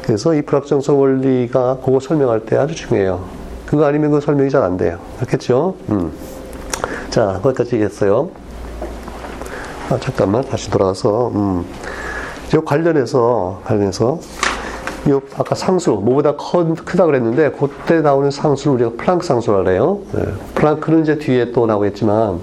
[0.03, 3.23] 그래서 이 불확정성 원리가 그거 설명할 때 아주 중요해요.
[3.67, 4.97] 그거 아니면 그 설명이 잘 안 돼요.
[5.17, 5.75] 그렇겠죠?
[5.89, 6.11] 음.
[7.15, 8.27] 자, 거기까지 얘기했어요.
[9.89, 11.65] 아, 잠깐만, 다시 돌아가서, 음.
[12.53, 14.19] 이 관련해서, 관련해서,
[15.09, 19.99] 요, 아까 상수, 뭐보다 커, 크다 그랬는데, 그때 나오는 상수를 우리가 플랑크 상수라 그래요.
[20.17, 20.25] 예.
[20.55, 22.37] 플랑크는 이제 뒤에 또 나오겠지만,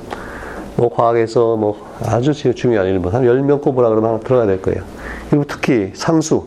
[0.76, 4.80] 뭐, 과학에서 뭐, 아주 지- 중요한 일본, 한 10명 꼽으라 그러면 하나 들어가야 될 거예요.
[5.28, 6.46] 그리고 특히 상수,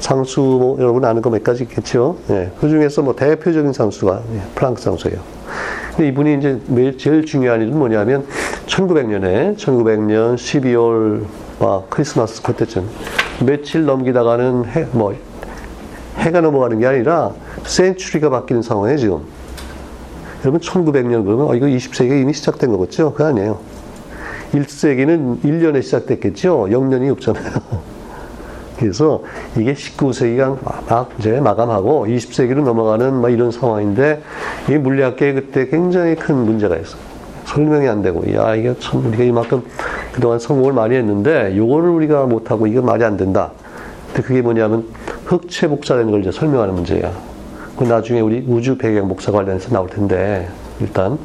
[0.00, 2.16] 상수 뭐 여러분 아는 거 몇 가지 있겠죠.
[2.30, 2.50] 예.
[2.60, 5.18] 그 중에서 뭐 대표적인 상수가 예, 플랑크 상수예요.
[5.96, 8.26] 근데 이분이 이제 매일 제일 중요한 일은 뭐냐면
[8.66, 12.88] 1900년에 1900년 12월과 크리스마스 그때쯤
[13.46, 15.14] 며칠 넘기다가는 해, 뭐
[16.16, 17.32] 해가 넘어가는 게 아니라
[17.64, 19.20] 센츄리가 바뀌는 상황이에요 지금.
[20.40, 23.12] 여러분 1900년 그러면 어, 이거 20세기가 이미 시작된 거겠죠?
[23.12, 23.60] 그거 아니에요.
[24.52, 26.66] 1세기는 1년에 시작됐겠죠?
[26.70, 27.84] 0년이 없잖아요.
[28.78, 29.22] 그래서
[29.56, 30.58] 이게 19세기가
[30.88, 34.22] 막 이제 마감하고 20세기로 넘어가는 막 이런 상황인데
[34.68, 37.00] 이 물리학계에 그때 굉장히 큰 문제가 있어요.
[37.46, 39.62] 설명이 안 되고 야 이게 참 우리가 이만큼
[40.12, 43.52] 그동안 성공을 많이 했는데 요거를 우리가 못하고 이건 말이 안 된다.
[44.08, 44.86] 근데 그게 뭐냐면
[45.26, 47.12] 흑체 복사라는 걸 이제 설명하는 문제야.
[47.78, 50.48] 그 나중에 우리 우주 배경 복사 관련해서 나올 텐데
[50.80, 51.18] 일단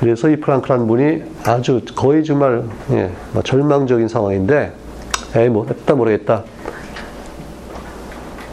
[0.00, 4.72] 그래서 이 프랑크라는 분이 아주 거의 정말 예, 뭐 절망적인 상황인데
[5.36, 6.44] 에이 뭐 했다 모르겠다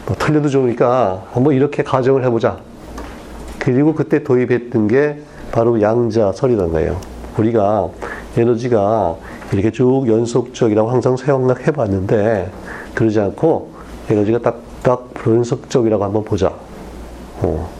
[0.06, 2.58] 뭐 틀려도 좋으니까 한번 이렇게 가정을 해보자
[3.58, 5.20] 그리고 그때 도입했던 게
[5.52, 7.00] 바로 양자설이라는 거예요
[7.38, 7.88] 우리가
[8.36, 9.16] 에너지가
[9.52, 12.50] 이렇게 쭉 연속적이라고 항상 생각해 봤는데,
[12.94, 13.70] 그러지 않고,
[14.10, 16.52] 에너지가 딱딱 변속적이라고 한번 보자.
[17.40, 17.70] 어.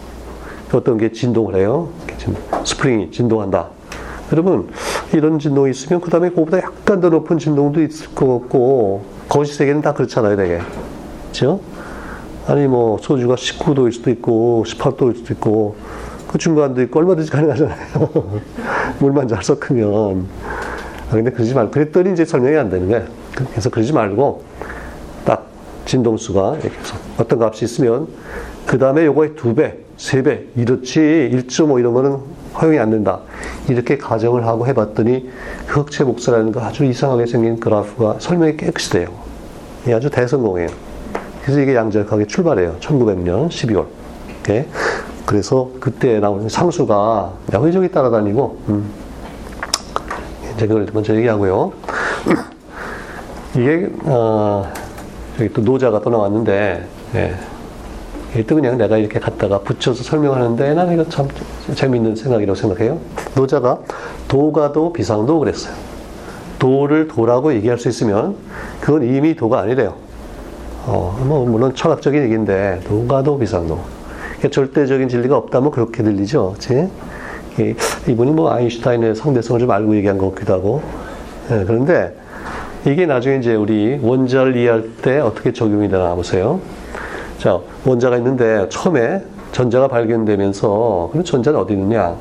[0.72, 1.88] 어떤 게 진동을 해요?
[2.64, 3.68] 스프링이 진동한다.
[4.32, 4.68] 여러분,
[5.12, 9.82] 이런 진동이 있으면 그 다음에 그거보다 약간 더 높은 진동도 있을 것 같고, 거시 세계는
[9.82, 10.60] 다 그렇잖아요, 되게.
[11.28, 11.60] 그죠?
[12.46, 15.76] 아니, 뭐, 소주가 19도일 수도 있고, 18도일 수도 있고,
[16.28, 17.76] 그 중간도 있고, 얼마든지 가능하잖아요.
[19.00, 20.26] 물만 잘 섞으면.
[21.08, 23.04] 아, 근데 그러지 말고, 그랬더니 이제 설명이 안 되는 거예요.
[23.34, 24.44] 그래서 그러지 말고,
[25.24, 25.46] 딱
[25.86, 28.08] 진동수가 이렇게 해서 어떤 값이 있으면,
[28.66, 31.00] 그 다음에 요거의 두 배, 세 배, 이렇지,
[31.32, 32.18] 1.5 이런 거는
[32.60, 33.20] 허용이 안 된다.
[33.68, 35.30] 이렇게 가정을 하고 해봤더니
[35.66, 39.08] 흑체 복사라는 거 아주 이상하게 생긴 그래프가 설명이 깨끗이 돼요.
[39.86, 40.68] 이 아주 대성공이에요.
[41.42, 42.76] 그래서 이게 양적하게 출발해요.
[42.80, 43.86] 1900년 12월.
[44.50, 44.66] 예.
[45.24, 48.90] 그래서 그때 나오는 상수가 여기저기 따라다니고, 음.
[50.54, 51.72] 이제 그걸 먼저 얘기하고요.
[53.54, 54.72] 이게, 어,
[55.38, 57.34] 여기 또 노자가 또 나왔는데, 예.
[58.44, 61.28] 또 그냥 내가 이렇게 갖다가 붙여서 설명하는데 나는 이거 참
[61.74, 62.98] 재밌는 생각이라고 생각해요.
[63.34, 63.80] 노자가
[64.28, 65.74] 도가도 비상도 그랬어요.
[66.58, 68.36] 도를 도라고 얘기할 수 있으면
[68.80, 69.94] 그건 이미 도가 아니래요.
[70.86, 73.78] 어, 뭐 물론 철학적인 얘기인데 도가도 비상도.
[74.50, 76.54] 절대적인 진리가 없다면 그렇게 들리죠.
[76.54, 76.88] 그치?
[78.08, 80.82] 이분이 뭐 아인슈타인의 상대성을 좀 알고 얘기한 것 같기도 하고.
[81.48, 82.14] 네, 그런데
[82.84, 86.60] 이게 나중에 이제 우리 원자를 이해할 때 어떻게 적용이 되나 보세요.
[87.38, 89.22] 자, 원자가 있는데 처음에
[89.52, 92.16] 전자가 발견되면서 그럼 전자는 어디 있느냐?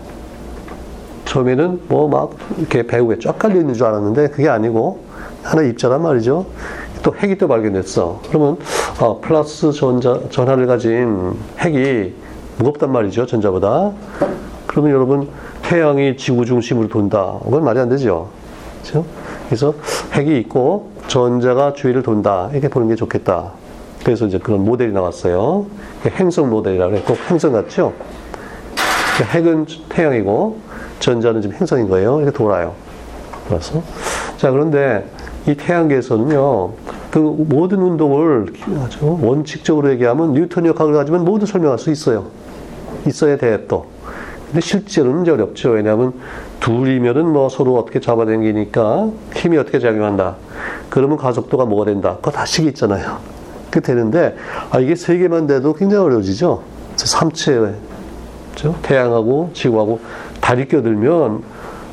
[1.26, 5.00] 처음에는 뭐 막 이렇게 배후에 쫙 깔려 있는 줄 알았는데 그게 아니고
[5.44, 6.46] 하나 입자란 말이죠.
[7.04, 8.22] 또 핵이 또 발견됐어.
[8.30, 8.58] 그러면
[9.00, 12.14] 어, 플러스 전자 전하를 가진 핵이
[12.58, 13.26] 무겁단 말이죠.
[13.26, 13.92] 전자보다.
[14.68, 15.28] 그러면 여러분
[15.62, 17.40] 태양이 지구 중심으로 돈다.
[17.44, 18.30] 그건 말이 안 되죠.
[18.82, 19.06] 그렇죠?
[19.48, 19.74] 그래서
[20.14, 22.50] 핵이 있고 전자가 주위를 돈다.
[22.52, 23.52] 이렇게 보는 게 좋겠다.
[24.06, 25.66] 그래서 이제 그런 모델이 나왔어요.
[26.06, 27.04] 행성 모델이라고 그래.
[27.06, 27.92] 꼭 행성 같죠?
[29.34, 30.60] 핵은 태양이고
[31.00, 32.22] 전자는 지금 행성인 거예요.
[32.22, 32.74] 이렇게 돌아요.
[33.48, 33.82] 그래서
[34.38, 35.10] 자 그런데
[35.48, 36.74] 이 태양계에서는요.
[37.10, 42.28] 그 모든 운동을 아주 원칙적으로 얘기하면 뉴턴 역학을 가지면 모두 설명할 수 있어요.
[43.08, 43.88] 있어야 돼 또.
[44.46, 45.72] 근데 실제로는 이제 어렵죠.
[45.72, 46.14] 왜냐하면
[46.60, 50.36] 둘이면은 뭐 서로 어떻게 잡아당기니까 힘이 어떻게 작용한다.
[50.92, 52.18] 그러면 가속도가 뭐가 된다.
[52.18, 53.35] 그거 다 식이 있잖아요.
[53.76, 54.38] 그 되는데
[54.72, 56.64] 아 이게 세 개만 돼도 굉장히 어려워지죠.
[56.96, 57.76] 삼체?
[58.82, 60.00] 태양하고 지구하고
[60.40, 61.44] 달이 껴들면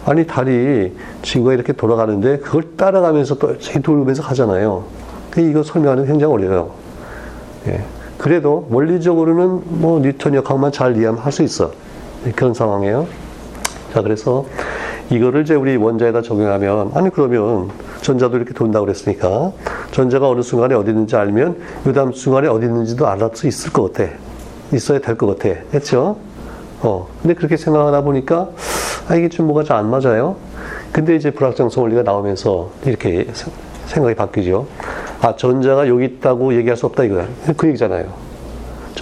[0.06, 0.92] 아니 달이
[1.22, 4.84] 지구가 이렇게 돌아가는데 그걸 따라가면서 또 돌면서 가잖아요.
[5.38, 6.70] 이거 설명하는 굉장히 어려워요.
[7.66, 7.82] 예.
[8.16, 11.72] 그래도 원리적으로는 뭐 뉴턴 역학만 잘 이해하면 할 수 있어.
[12.36, 13.08] 그런 상황이에요.
[13.92, 14.46] 자, 그래서
[15.10, 17.70] 이거를 이제 우리 원자에다 적용하면 아니 그러면
[18.02, 19.52] 전자도 이렇게 돈다고 그랬으니까
[19.92, 23.92] 전자가 어느 순간에 어디 있는지 알면 그 다음 순간에 어디 있는지도 알을 수 있을 것
[23.92, 24.10] 같아.
[24.72, 25.54] 있어야 될 것 같아.
[25.70, 26.16] 그렇죠?
[26.80, 27.06] 어.
[27.20, 28.48] 근데 그렇게 생각하다 보니까
[29.08, 30.36] 아 이게 좀 뭐가 잘 안 맞아요.
[30.92, 33.26] 근데 이제 불확정성 원리가 나오면서 이렇게
[33.86, 34.66] 생각이 바뀌죠.
[35.20, 37.28] 아 전자가 여기 있다고 얘기할 수 없다 이거야.
[37.56, 38.06] 그 얘기잖아요.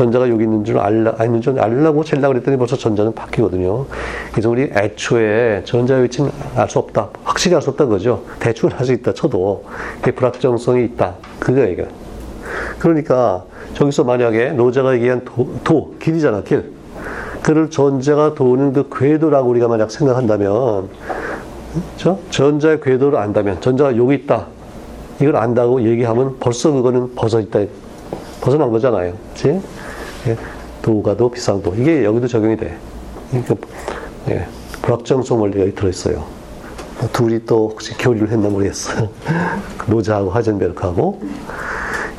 [0.00, 3.84] 전자가 여기 있는 줄 알라, 있는 줄 알라고 잴라 그랬더니 벌써 전자는 바뀌거든요.
[4.32, 7.10] 그래서 우리 애초에 전자 위치는 알 수 없다.
[7.22, 8.22] 확실히 알 수 없다 그거죠.
[8.38, 9.62] 대충 알 수 있다 쳐도
[10.00, 11.16] 불확정성이 있다.
[11.38, 11.84] 그거 얘기야.
[12.78, 16.72] 그러니까 저기서 만약에 노자가 얘기한 도, 도 길이잖아, 길.
[17.42, 20.88] 그를 전자가 도는 그 궤도라고 우리가 만약 생각한다면,
[21.98, 22.18] 그렇죠?
[22.30, 24.46] 전자의 궤도를 안다면, 전자가 여기 있다.
[25.20, 27.60] 이걸 안다고 얘기하면 벌써 그거는 벗어 있다.
[28.40, 29.12] 벗어난 거잖아요.
[29.34, 29.60] 그치?
[30.26, 30.36] 예,
[30.82, 31.74] 도가도 비상도.
[31.74, 32.76] 이게 여기도 적용이 돼.
[33.30, 33.54] 그러니까,
[34.28, 34.46] 예,
[34.82, 36.24] 불확정성 원리가 들어있어요.
[37.12, 39.08] 둘이 또 혹시 교류를 했나 모르겠어요.
[39.88, 41.20] 노자하고 하젠베르크하고.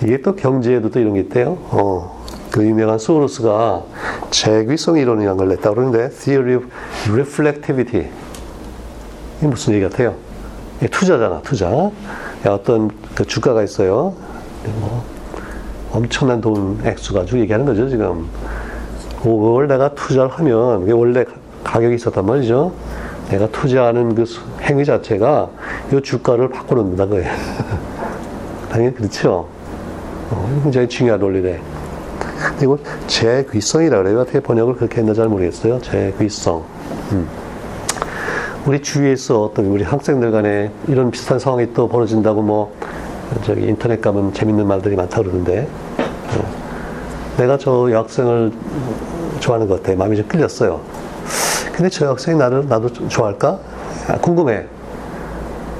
[0.03, 1.57] 이게 또 경제에도 또 이런 게 있대요.
[1.69, 3.83] 어, 그 유명한 소로스가
[4.31, 6.67] 재귀성 이론이라는 걸 냈다고 그러는데, Theory of
[7.11, 8.09] Reflectivity.
[9.37, 10.15] 이게 무슨 얘기 같아요?
[10.89, 11.91] 투자잖아, 투자.
[12.47, 14.15] 어떤 그 주가가 있어요.
[14.79, 15.03] 뭐
[15.91, 18.27] 엄청난 돈 액수 가지고 얘기하는 거죠, 지금.
[19.21, 21.25] 그걸 내가 투자를 하면, 원래
[21.63, 22.71] 가격이 있었단 말이죠.
[23.29, 24.25] 내가 투자하는 그
[24.61, 25.49] 행위 자체가
[25.93, 27.31] 이 주가를 바꿔놓는다, 거예요.
[28.69, 29.47] 당연히 그렇죠.
[30.31, 31.59] 어, 굉장히 중요한 논리래.
[32.57, 34.21] 그리고 재귀성이라 그래요.
[34.21, 35.81] 어떻게 번역을 그렇게 했나 잘 모르겠어요.
[35.81, 36.63] 재귀성.
[37.11, 37.27] 음.
[38.65, 42.73] 우리 주위에서 어떤 우리 학생들 간에 이런 비슷한 상황이 또 벌어진다고 뭐
[43.43, 45.67] 저기 인터넷 가면 재밌는 말들이 많다 그러던데
[45.99, 47.37] 어.
[47.37, 48.51] 내가 저 여학생을
[49.39, 50.81] 좋아하는 것 같아 마음이 좀 끌렸어요
[51.73, 53.59] 근데 저 여학생이 나를 나도 좋아할까
[54.07, 54.65] 아, 궁금해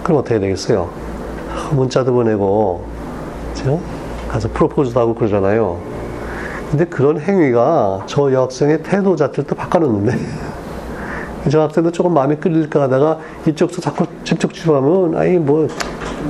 [0.03, 0.89] 그럼 어떻게 되겠어요?
[1.71, 2.83] 문자도 보내고,
[3.53, 3.79] 그죠?
[4.27, 5.79] 가서 프로포즈도 하고 그러잖아요.
[6.69, 10.17] 근데 그런 행위가 저 여학생의 태도 자체를 또 바꿔놓는데,
[11.51, 15.67] 저 학생도 조금 마음에 끌릴까 하다가 이쪽도 자꾸 집중 치료하면, 아이, 뭐,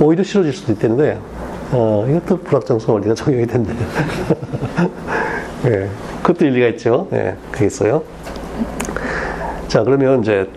[0.00, 1.18] 오히려 싫어질 수도 있다는 거예요.
[1.72, 3.72] 어, 이것도 불확정성 원리가 적용이 된대.
[5.66, 5.88] 예,
[6.22, 7.08] 그것도 일리가 있죠.
[7.12, 8.02] 예, 그게 있어요.
[9.68, 10.48] 자, 그러면 이제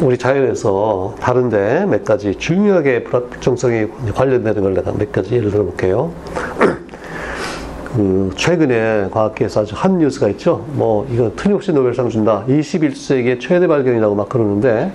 [0.00, 6.10] 우리 자연에서 다른데 몇 가지 중요하게 불확정성이 관련되는 걸 내가 몇 가지 예를 들어 볼게요.
[7.94, 10.64] 그 최근에 과학계에서 아주 한 뉴스가 있죠.
[10.72, 12.44] 뭐 이거 틀림없이 노벨상 준다.
[12.48, 14.90] 21세기의 최대 발견이라고 막 그러는데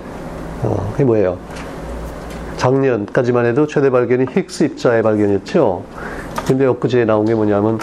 [0.62, 1.38] 어, 그게 뭐예요?
[2.60, 5.82] 작년까지만 해도 최대 발견이 힉스 입자의 발견이었죠.
[6.46, 7.78] 근데 엊그제 나온 게 뭐냐면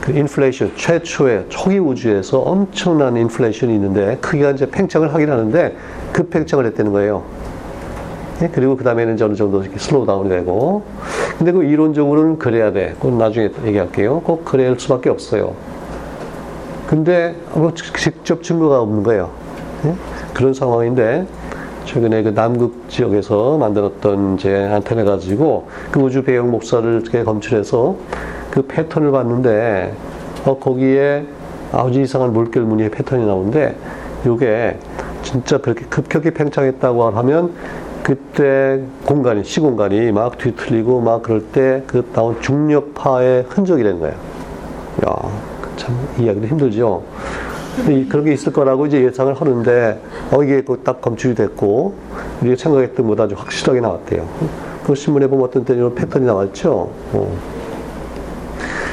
[0.00, 5.76] 그 인플레이션 최초의 초기 우주에서 엄청난 인플레이션이 있는데 크기가 이제 팽창을 하긴 하는데
[6.12, 7.22] 그 팽창을 했다는 거예요.
[8.40, 8.50] 네?
[8.52, 10.82] 그리고 그 다음에는 어느 정도 이렇게 slow down이 되고
[11.38, 12.94] 근데 그 이론적으로는 그래야 돼.
[12.96, 14.20] 그건 나중에 얘기할게요.
[14.22, 15.54] 꼭 그래야 할 수밖에 없어요.
[16.88, 19.30] 근데 뭐 직접 증거가 없는 거예요.
[19.84, 19.94] 네?
[20.34, 21.26] 그런 상황인데
[21.86, 27.96] 최근에 그 남극 지역에서 만들었던 이제 안테나 가지고 그 우주 배경 목사를 이렇게 검출해서
[28.50, 29.94] 그 패턴을 봤는데
[30.44, 31.24] 어, 거기에
[31.72, 33.76] 아주 이상한 물결 무늬의 패턴이 나오는데
[34.26, 34.76] 이게
[35.22, 37.52] 진짜 그렇게 급격히 팽창했다고 하면
[38.02, 44.14] 그때 공간이 시공간이 막 뒤틀리고 막 그럴 때 그 나온 중력파의 흔적이라는 거예요.
[45.06, 45.16] 야,
[45.76, 47.02] 참 이해하기도 힘들죠.
[47.84, 50.00] 그런 게 있을 거라고 이제 예상을 하는데
[50.32, 51.94] 어 이게 딱 검출이 됐고
[52.40, 54.26] 우리가 생각했던 것보다 아주 확실하게 나왔대요.
[54.86, 56.90] 그 신문에 보면 어떤 때는 이런 패턴이 나왔죠.
[57.12, 57.36] 어.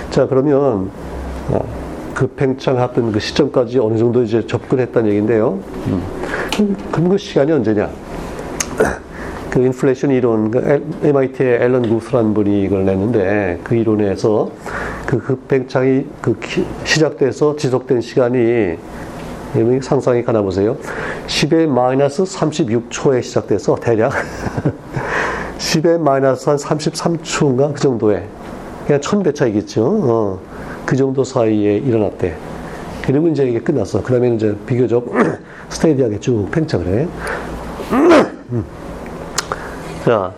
[0.09, 0.91] 자, 그러면,
[1.49, 1.65] 어,
[2.13, 5.59] 그 팽창했던 그 시점까지 어느 정도 이제 접근했다는 얘기인데요.
[5.87, 6.75] 음.
[6.91, 7.89] 그럼 그 시간이 언제냐?
[9.49, 14.51] 그 인플레이션 이론, 그 MIT의 앨런 구스란 분이 이걸 냈는데 그 이론에서
[15.13, 16.39] 그 급팽창이 그
[16.85, 18.77] 시작돼서 지속된 시간이
[19.79, 20.75] 상상이 가나 보세요.
[21.27, 24.11] 10의 마이너스 36초에 시작돼서 대략
[25.59, 28.27] 10의 마이너스 한 33초인가 그 정도에
[28.87, 29.83] 그냥 천배 차이겠죠.
[29.85, 30.39] 어,
[30.83, 32.35] 그 정도 사이에 일어났대.
[33.03, 34.01] 그리고 이제 이게 끝났어.
[34.01, 35.13] 그 다음에 이제 비교적
[35.69, 37.07] 스테디하게 쭉 팽창을 해.
[38.51, 38.65] 음.
[40.05, 40.33] 자,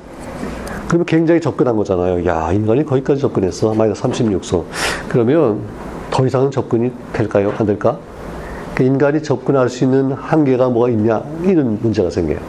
[0.87, 2.25] 그러면 굉장히 접근한 거잖아요.
[2.25, 3.73] 야, 인간이 거기까지 접근했어.
[3.73, 4.63] 마이너스 36소.
[5.09, 5.61] 그러면
[6.11, 7.53] 더 이상은 접근이 될까요?
[7.57, 7.97] 안 될까?
[8.75, 11.23] 그 인간이 접근할 수 있는 한계가 뭐가 있냐?
[11.43, 12.39] 이런 문제가 생겨요.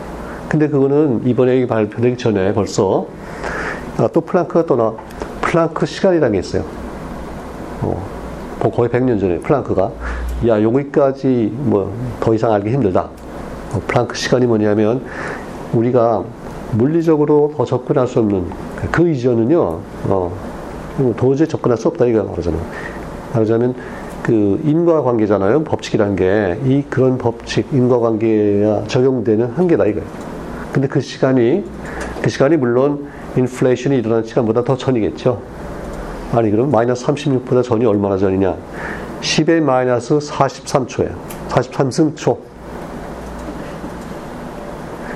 [0.49, 3.07] 근데 그거는 이번에 발표되기 전에 벌써
[3.97, 4.93] 아, 또 플랑크가 또 나,
[5.41, 6.65] 플랑크 시간이라는 게 있어요.
[7.83, 8.07] 어,
[8.61, 9.91] 뭐 거의 100년 전에 플랑크가
[10.49, 13.09] 야 여기까지 뭐 더 이상 알기 힘들다.
[13.73, 15.03] 어, 플랑크 시간이 뭐냐면
[15.73, 16.25] 우리가
[16.73, 18.47] 물리적으로 더 접근할 수 없는
[18.91, 19.59] 그 이전은요
[20.05, 20.33] 어,
[21.17, 22.61] 도저히 접근할 수 없다 이거 말하잖아요.
[23.33, 23.75] 말하자면
[24.23, 25.65] 그 인과관계잖아요.
[25.65, 30.07] 법칙이라는 게 이 그런 법칙 인과관계가 적용되는 한계다 이거예요.
[30.73, 31.65] 근데 그 시간이
[32.23, 35.41] 그 시간이 물론 인플레이션이 일어난 시간보다 더 전이겠죠.
[36.33, 38.57] 아니, 그럼 마이너스 36보다 전이 얼마나 전이냐?
[39.21, 41.11] 10의 마이너스 43초예요.
[41.49, 42.37] 43승초.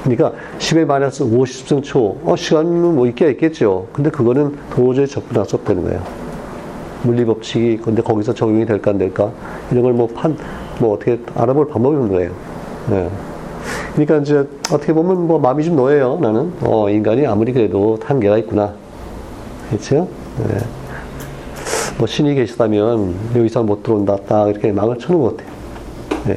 [0.02, 2.16] 그러니까 10의 마이너스 50승 초.
[2.24, 3.86] 어, 시간은 뭐 있게 있겠죠.
[3.92, 6.02] 근데 그거는 도저히 접근할 수 없다는 거예요.
[7.02, 9.30] 물리법칙이 근데 거기서 적용이 될까 안 될까?
[9.70, 10.36] 이런 걸 뭐 판,
[10.78, 12.30] 뭐 어떻게 알아볼 방법이 없는 거예요.
[12.90, 13.08] 네.
[13.94, 14.38] 그러니까 이제
[14.72, 16.18] 어떻게 보면 뭐 마음이 좀 놓여요.
[16.20, 18.72] 나는 어 인간이 아무리 그래도 한계가 있구나.
[19.68, 20.08] 그렇죠?
[20.38, 20.58] 네.
[21.98, 24.16] 뭐 신이 계시다면 여기서 못 들어온다.
[24.26, 25.52] 딱 이렇게 막을 쳐는 것 같아요.
[26.26, 26.36] 네.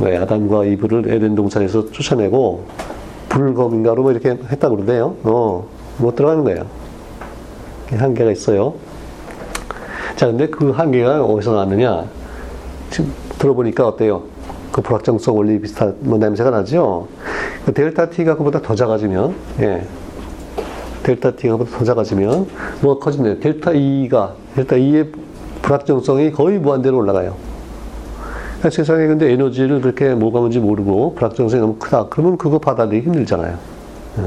[0.00, 2.64] 왜 아담과 이브를 에덴 동산에서 쫓아내고
[3.28, 5.16] 불검인가로 뭐 이렇게 했다 그러대요.
[5.22, 6.66] 어, 못 들어가는 거예요.
[7.90, 8.74] 한계가 있어요.
[10.16, 12.04] 자, 근데 그 한계가 어디서 나느냐?
[12.90, 14.22] 지금 들어보니까 어때요?
[14.72, 17.08] 그 불확정성 원리 비슷한 뭐 냄새가 나죠.
[17.64, 19.84] 그 델타 t가 그보다 더 작아지면 예.
[21.02, 22.46] 델타 t가 그보다 더 작아지면
[22.80, 23.40] 뭐가 커진대요.
[23.40, 25.10] 델타 e가 델타 e의
[25.62, 27.49] 불확정성이 거의 무한대로 올라가요.
[28.60, 32.08] 그러니까 세상에 근데 에너지를 그렇게 뭐가 뭔지 모르고 불확정성이 너무 크다.
[32.10, 33.56] 그러면 그거 받아들이기 힘들잖아요.
[34.18, 34.22] 예.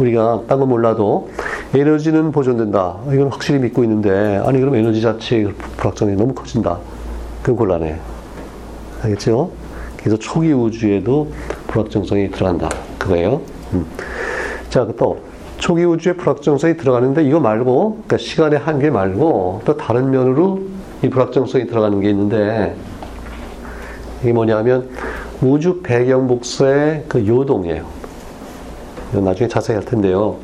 [0.00, 1.28] 우리가 딴거 몰라도
[1.74, 2.96] 에너지는 보존된다.
[3.12, 6.78] 이건 확실히 믿고 있는데 아니 그럼 에너지 자체의 불확정성이 너무 커진다.
[7.42, 7.96] 그건 곤란해.
[9.02, 9.50] 알겠죠?
[9.98, 11.28] 그래서 초기 우주에도
[11.66, 12.68] 불확정성이 들어간다.
[12.98, 13.40] 그거예요.
[13.72, 13.84] 음.
[14.68, 15.18] 자, 또
[15.58, 20.60] 초기 우주에 불확정성이 들어가는데 이거 말고 그러니까 시간의 한계 말고 또 다른 면으로
[21.02, 22.76] 이 불확정성이 들어가는 게 있는데
[24.22, 24.90] 이게 뭐냐면
[25.40, 27.84] 우주 배경 복사의 그 요동이에요.
[29.12, 30.36] 나중에 자세히 할 텐데요.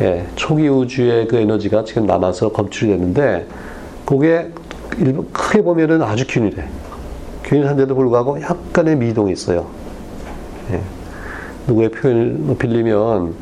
[0.00, 3.46] 예, 초기 우주의 그 에너지가 지금 남아서 검출이 됐는데,
[4.06, 4.50] 그게
[5.32, 6.64] 크게 보면은 아주 균일해.
[7.44, 9.66] 균일한데도 불구하고 약간의 미동이 있어요.
[10.72, 10.80] 예.
[11.66, 13.34] 누구의 표현을 빌리면,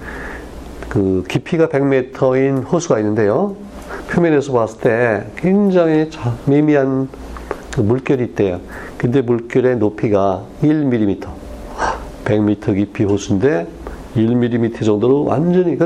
[0.89, 3.55] 그 깊이가 100m인 호수가 있는데요.
[4.11, 6.11] 표면에서 봤을 때 굉장히
[6.47, 7.09] 미미한
[7.75, 8.61] 그 물결이 있대요.
[8.99, 11.27] 근데 물결의 높이가 1mm.
[12.25, 13.67] 100m 깊이 호수인데
[14.17, 15.77] 1mm 정도로 완전히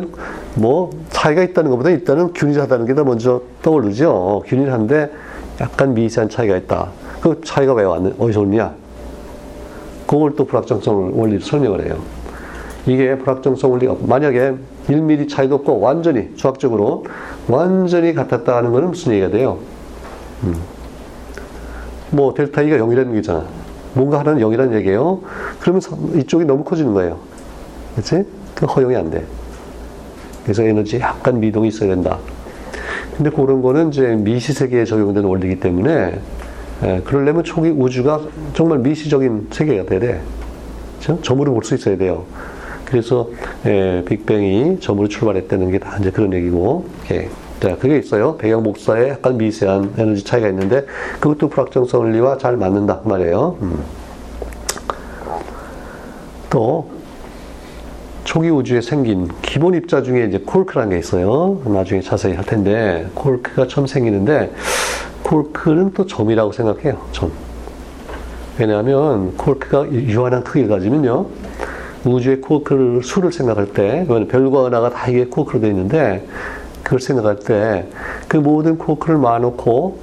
[0.55, 4.45] 뭐 차이가 있다는 것보다 일단은 균일하다는 게 더 먼저 떠오르죠.
[4.47, 5.11] 균일한데
[5.61, 6.89] 약간 미세한 차이가 있다.
[7.21, 8.73] 그 차이가 왜 왔느, 어디서 오냐?
[10.07, 11.99] 그걸 또 불확정성 원리로 설명을 해요.
[12.87, 14.55] 이게 불확정성 원리가 만약에
[14.89, 17.05] 1mm 차이도 없고 완전히 수학적으로
[17.49, 19.59] 완전히 같았다 하는 것은 무슨 얘기가 돼요?
[20.45, 20.55] 음.
[22.11, 23.45] 뭐 델타 E가 0이라는 얘기잖아.
[23.95, 25.21] 뭔가 하나는 0이라는 얘기예요.
[25.61, 25.81] 그러면
[26.17, 27.19] 이쪽이 너무 커지는 거예요.
[27.95, 28.25] 그렇지?
[28.55, 29.25] 그 허용이 안 돼.
[30.45, 32.19] 그래서 에너지에 약간 미동이 있어야 된다.
[33.17, 36.19] 근데 그런 거는 이제 미시 세계에 적용되는 원리이기 때문에
[36.83, 38.21] 예, 그러려면 초기 우주가
[38.55, 40.21] 정말 미시적인 세계가 돼야 돼.
[41.01, 41.21] 그렇죠?
[41.23, 42.25] 점으로 볼 수 있어야 돼요.
[42.87, 43.29] 그래서
[43.67, 46.87] 예, 빅뱅이 점으로 출발했다는 게 다 이제 그런 얘기고.
[47.13, 47.29] 예.
[47.61, 48.37] 자, 그게 있어요.
[48.37, 50.87] 배경 복사에 약간 미세한 에너지 차이가 있는데
[51.21, 53.57] 그것도 불확정성 원리와 잘 맞는다 그 말이에요.
[53.61, 53.85] 음.
[56.49, 56.91] 또
[58.25, 61.61] 초기 우주에 생긴 기본 입자 중에 이제 콜크라는 게 있어요.
[61.67, 64.53] 나중에 자세히 할 텐데 콜크가 처음 생기는데
[65.23, 66.99] 콜크는 또 점이라고 생각해요.
[67.13, 67.31] 점.
[68.59, 71.27] 왜냐하면 콜크가 유한한 크기를 가지면요.
[72.05, 76.27] 우주의 콜크를 수를 생각할 때, 별과 은하가 다 이게 콜크로 되어 있는데,
[76.91, 77.87] 그걸 생각할 때,
[78.27, 80.01] 그 모든 콜크를 모아놓고,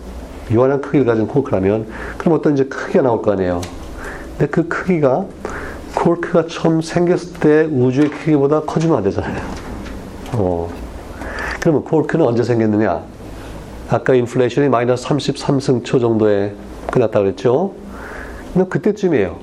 [0.52, 1.86] 유한한 크기를 가진 콜크라면,
[2.17, 3.60] 그럼 어떤 이제 크기가 나올 거 아니에요.
[4.38, 5.26] 근데 그 크기가,
[5.95, 9.36] 콜크가 처음 생겼을 때 우주의 크기보다 커지면 안 되잖아요.
[10.32, 10.69] 어.
[11.60, 13.04] 그러면 콜크는 언제 생겼느냐?
[13.89, 16.54] 아까 인플레이션이 마이너스 33승초 정도에
[16.89, 17.73] 끝났다 그랬죠?
[18.54, 19.38] 근데 그때쯤이에요.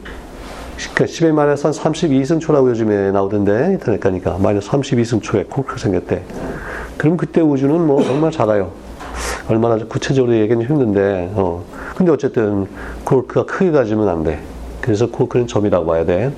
[0.95, 4.39] 그러니까 10의 마이너스 한 32승초라고 요즘에 나오던데, 인터넷 가니까.
[4.39, 6.23] 마이너스 32승초에 콜크가 생겼대.
[6.97, 8.71] 그럼 그때 우주는 뭐 정말 작아요.
[9.49, 11.63] 얼마나 구체적으로 얘기는 힘든데, 어.
[11.97, 12.67] 근데 어쨌든
[13.05, 14.41] 콜크가 크게 가지면 안 돼.
[14.81, 16.33] 그래서 콜크는 점이라고 봐야 돼.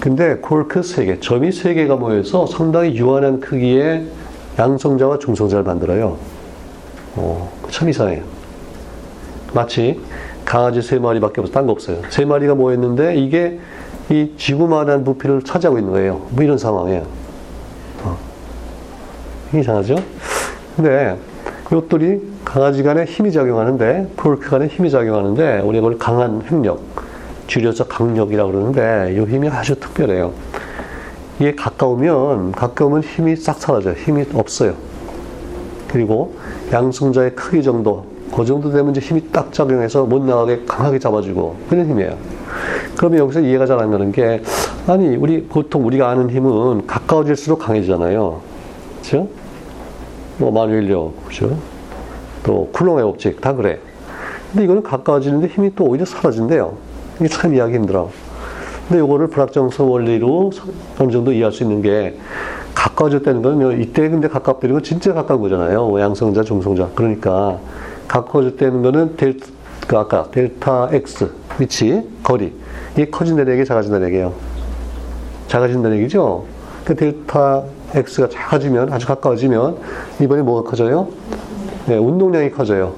[0.00, 4.06] 근데 콜크 세 개, 점이 세 개가 모여서 상당히 유한한 크기의
[4.58, 6.16] 양성자와 중성자를 만들어요.
[7.16, 8.22] 어, 참 이상해요.
[9.52, 10.00] 마치
[10.44, 11.98] 강아지 세 마리밖에 없어, 딴 거 없어요.
[12.10, 13.58] 세 마리가 모였는데 이게
[14.10, 16.26] 이 지구만한 부피를 차지하고 있는 거예요.
[16.30, 17.06] 뭐 이런 상황이에요.
[19.52, 19.58] 어.
[19.58, 19.96] 이상하죠?
[20.76, 21.16] 근데
[21.66, 26.80] 이것들이 강아지 간에 힘이 작용하는데, 폴크 간에 힘이 작용하는데, 우리가 그걸 강한 핵력,
[27.46, 30.32] 줄여서 강력이라고 그러는데, 이 힘이 아주 특별해요.
[31.38, 33.94] 이게 가까우면, 가까우면 힘이 싹 사라져요.
[33.94, 34.74] 힘이 없어요.
[35.88, 36.34] 그리고
[36.72, 41.86] 양성자의 크기 정도, 그 정도 되면 이제 힘이 딱 작용해서 못 나가게 강하게 잡아주고, 그런
[41.86, 42.16] 힘이에요.
[42.96, 44.42] 그러면 여기서 이해가 잘 안 되는 게,
[44.86, 48.40] 아니, 우리, 보통 우리가 아는 힘은 가까워질수록 강해지잖아요.
[49.02, 49.28] 그죠?
[50.38, 51.56] 뭐, 마누엘력, 그죠?
[52.44, 53.78] 또, 쿨롱의 법칙, 다 그래.
[54.52, 56.74] 근데 이거는 가까워지는데 힘이 또 오히려 사라진대요.
[57.18, 58.08] 이게 참 이해하기 힘들어.
[58.88, 60.50] 근데 이거를 불확정성 원리로
[60.98, 62.16] 어느 정도 이해할 수 있는 게,
[62.74, 66.00] 가까워졌다는 건, 이때 근데 가깝다는 건 진짜 가까운 거잖아요.
[66.00, 66.90] 양성자, 중성자.
[66.94, 67.58] 그러니까,
[68.06, 69.36] 가까워졌다는 거는 델,
[69.86, 72.52] 그 아까 델타 X, 위치, 거리.
[72.92, 74.32] 이게 커진다는 얘기, 작아진다는 얘기예요.
[75.48, 76.44] 작아진다는 얘기죠?
[76.84, 79.76] 그 델타 X가 작아지면, 아주 가까워지면,
[80.20, 81.08] 이번에 뭐가 커져요?
[81.86, 82.94] 네, 운동량이 커져요.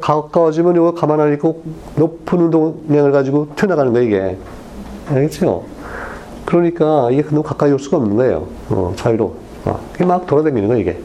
[0.00, 1.62] 가까워지면 이거 가만 안 있고
[1.96, 4.36] 높은 운동량을 가지고 튀어나가는 거예요, 이게.
[5.08, 5.64] 알겠죠?
[6.44, 8.46] 그러니까 이게 너무 가까이 올 수가 없는 거예요.
[8.70, 9.34] 어, 자유로.
[9.64, 10.98] 어, 막 돌아다니는 거예요, 이게.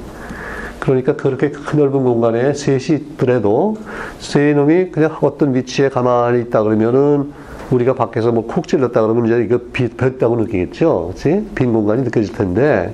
[0.80, 3.78] 그러니까 그렇게 큰 넓은 공간에 셋이 있더라도
[4.20, 7.32] 세 놈이 그냥 어떤 위치에 가만히 있다 그러면은
[7.74, 11.12] 우리가 밖에서 뭐 콕 찔렀다 그러면 이제 이거 비, 벽다고 느끼겠죠.
[11.14, 11.46] 그치?
[11.56, 12.94] 빈 공간이 느껴질 텐데,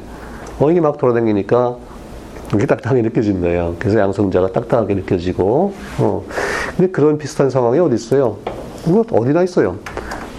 [0.59, 1.75] 어, 이게 막 돌아다니니까
[2.55, 3.75] 이게 딱딱하게 느껴지는 거예요.
[3.77, 6.23] 그래서 양성자가 딱딱하게 느껴지고, 어.
[6.77, 8.37] 근데 그런 비슷한 상황이 어디 있어요?
[8.87, 9.75] 이거 어디나 있어요.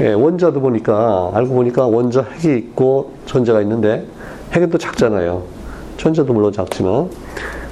[0.00, 4.06] 예, 원자도 보니까, 알고 보니까 원자 핵이 있고 전자가 있는데,
[4.52, 5.42] 핵은 또 작잖아요.
[5.98, 7.10] 전자도 물론 작지만.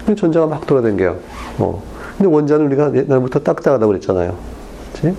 [0.05, 1.17] 근데 전자가 막 돌아다녀요.
[1.59, 1.83] 어.
[2.17, 4.35] 근데 원자는 우리가 옛날부터 딱딱하다고 그랬잖아요.
[4.93, 5.15] 그치?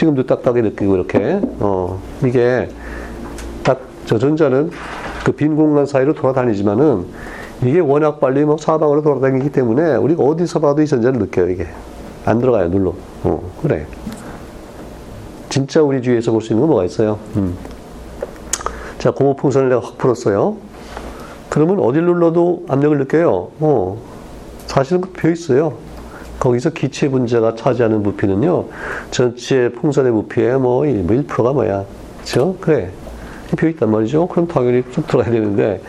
[0.00, 1.40] 지금도 딱딱하게 느끼고 이렇게.
[1.60, 2.68] 어 이게
[3.62, 4.70] 딱 저 전자는
[5.24, 7.04] 그 빈 공간 사이로 돌아다니지만은
[7.62, 11.66] 이게 워낙 빨리 뭐 사방으로 돌아다니기 때문에 우리가 어디서 봐도 이 전자를 느껴요 이게.
[12.24, 12.94] 안 들어가요 눌러.
[13.24, 13.86] 어 그래.
[15.50, 17.18] 진짜 우리 주위에서 볼 수 있는 건 뭐가 있어요?
[17.36, 17.54] 음.
[18.98, 20.56] 자 고무 풍선을 내가 확 풀었어요.
[21.50, 23.48] 그러면 어딜 눌러도 압력을 느껴요.
[23.60, 24.00] 어,
[24.66, 25.74] 사실은 그 비어 있어요.
[26.40, 28.64] 거기서 기체 분자가 차지하는 부피는요,
[29.10, 31.84] 전체 풍선의 부피의 뭐 1%가 뭐 뭐야.
[32.20, 32.56] 그죠?
[32.60, 32.90] 그래.
[33.56, 34.26] 비어 있단 말이죠.
[34.28, 35.82] 그럼 당연히 쭉 들어가야 되는데,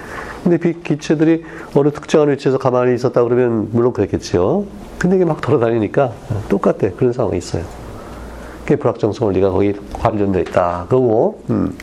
[0.43, 1.43] 근데 기체들이
[1.75, 4.65] 어느 특정한 위치에서 가만히 있었다 그러면 물론 그랬겠죠.
[4.97, 6.11] 근데 이게 막 돌아다니니까
[6.49, 6.89] 똑같아.
[6.97, 7.63] 그런 상황이 있어요.
[8.63, 10.85] 그게 불확정성 원리가 거기 관련돼 있다.
[10.89, 11.77] 그거고, 음.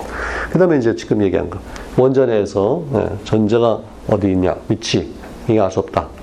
[0.50, 1.58] 그 다음에 이제 지금 얘기한 거.
[1.96, 5.12] 원전에서 예, 전자가 어디 있냐, 위치.
[5.48, 6.17] 이게 알 수 없다.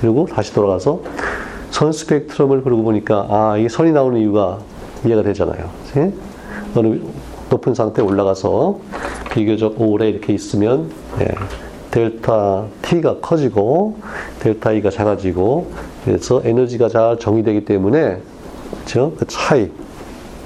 [0.00, 1.00] 그리고 다시 돌아가서
[1.70, 4.58] 선 스펙트럼을 그러고 보니까, 아, 이게 선이 나오는 이유가
[5.04, 5.68] 이해가 되잖아요.
[5.96, 6.12] 예?
[6.74, 7.00] 어느
[7.50, 8.78] 높은 상태에 올라가서
[9.32, 10.90] 비교적 오래 이렇게 있으면
[11.20, 11.28] 예,
[11.90, 13.96] 델타 T가 커지고
[14.40, 15.70] 델타 E가 작아지고
[16.04, 18.18] 그래서 에너지가 잘 정의되기 때문에
[18.72, 19.12] 그렇죠?
[19.18, 19.70] 그 차이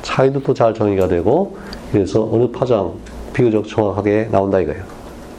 [0.02, 1.56] 차이도 또 잘 정의가 되고
[1.90, 2.92] 그래서 어느 파장
[3.32, 4.82] 비교적 정확하게 나온다 이거예요.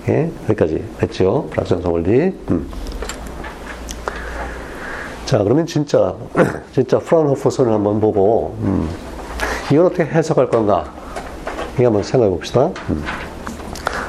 [0.09, 0.29] 예?
[0.49, 1.47] 여기까지 됐죠?
[1.51, 2.33] 불확정성 원리.
[2.49, 2.67] 음.
[5.25, 6.15] 자 그러면 진짜
[6.73, 8.89] 진짜 프라운호퍼 선을 한번 보고 음.
[9.71, 10.85] 이걸 어떻게 해석할 건가?
[11.75, 12.69] 이거 한번 생각해 봅시다.
[12.89, 13.03] 음.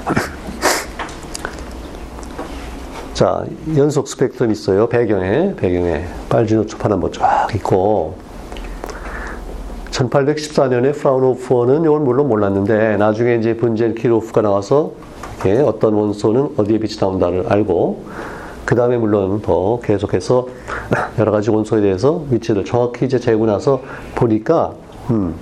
[3.15, 3.45] 자,
[3.77, 4.89] 연속 스펙트럼 있어요.
[4.89, 6.05] 배경에, 배경에.
[6.29, 8.17] 빨진 우주판 한번 쫙 있고.
[9.93, 14.91] 1814년에 프라운호프는 이건 물론 몰랐는데, 나중에 이제 분젠 키로프가 나와서,
[15.47, 18.03] 예, 어떤 원소는 어디에 빛이 나온다를 알고,
[18.65, 20.47] 그 다음에 물론 더 계속해서
[21.19, 23.81] 여러 가지 원소에 대해서 위치를 정확히 이제 재고 나서
[24.15, 24.73] 보니까,
[25.11, 25.35] 음,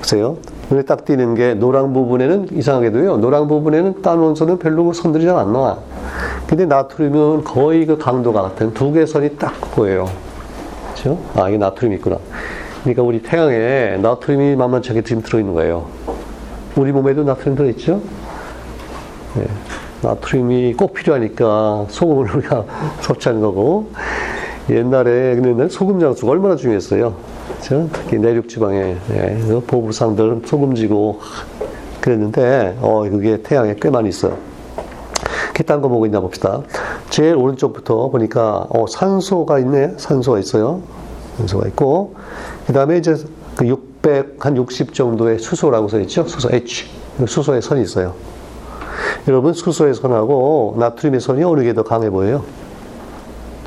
[0.00, 0.36] 보세요.
[0.70, 3.18] 눈에 딱 띄는 게 노랑 부분에는 이상하게도요.
[3.18, 5.78] 노랑 부분에는 딴 원소는 별로 선들이 잘 안 나와.
[6.48, 10.08] 근데 나트륨은 거의 그 강도가 같은 두 개 선이 딱 보여요.
[10.94, 11.18] 그죠?
[11.34, 12.18] 아, 이게 나트륨이 있구나.
[12.82, 15.86] 그러니까 우리 태양에 나트륨이 만만치 않게 지금 들어있는 거예요.
[16.76, 18.00] 우리 몸에도 나트륨 들어있죠?
[19.34, 19.44] 네.
[20.02, 22.64] 나트륨이 꼭 필요하니까 소금을 우리가
[23.00, 23.90] 섭취하는 거고,
[24.70, 27.14] 옛날에, 근데 소금 장수가 얼마나 중요했어요.
[27.60, 27.88] 그죠?
[27.92, 29.60] 특히 내륙 지방에, 네.
[29.66, 31.20] 보부상들 소금지고
[32.00, 34.36] 그랬는데, 어, 그게 태양에 꽤 많이 있어요.
[35.66, 36.62] 딴거 보고 있나 봅시다.
[37.10, 39.94] 제일 오른쪽부터 보니까 어, 산소가 있네.
[39.98, 40.80] 산소가 있어요.
[41.38, 42.14] 산소가 있고
[42.66, 43.16] 그 다음에 이제
[43.56, 46.26] 그 600, 한 60 정도의 수소라고 써 있죠.
[46.26, 46.86] 수소 H.
[47.26, 48.14] 수소의 선이 있어요.
[49.28, 52.44] 여러분 수소의 선하고 나트륨의 선이 어느 게 더 강해 보여요?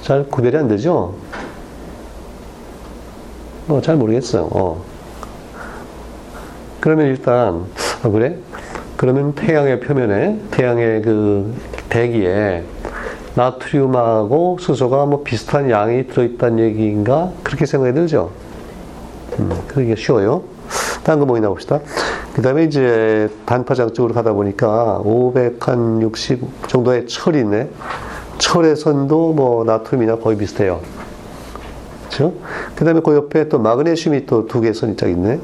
[0.02, 1.14] 잘 구별이 안 되죠?
[3.68, 4.48] 어, 잘 모르겠어요.
[4.52, 4.82] 어.
[6.80, 7.66] 그러면 일단
[8.04, 8.38] 아, 그래?
[8.96, 11.54] 그러면 태양의 표면에 태양의 그
[11.90, 12.64] 대기에
[13.36, 17.32] 나트륨하고 수소가 뭐 비슷한 양이 들어있다는 얘기인가?
[17.44, 18.32] 그렇게 생각이 들죠?
[19.40, 20.44] 음, 그게 쉬워요.
[21.04, 21.80] 다른 거 뭐 있나 봅시다.
[22.36, 27.70] 그 다음에 이제 단파장 쪽으로 가다 보니까 560 정도의 철이 있네.
[28.38, 30.80] 철의 선도 뭐 나트륨이나 거의 비슷해요.
[32.10, 32.34] 그죠?
[32.76, 35.40] 그 다음에 그 옆에 또 마그네슘이 또 두 개의 선이 쫙 있네.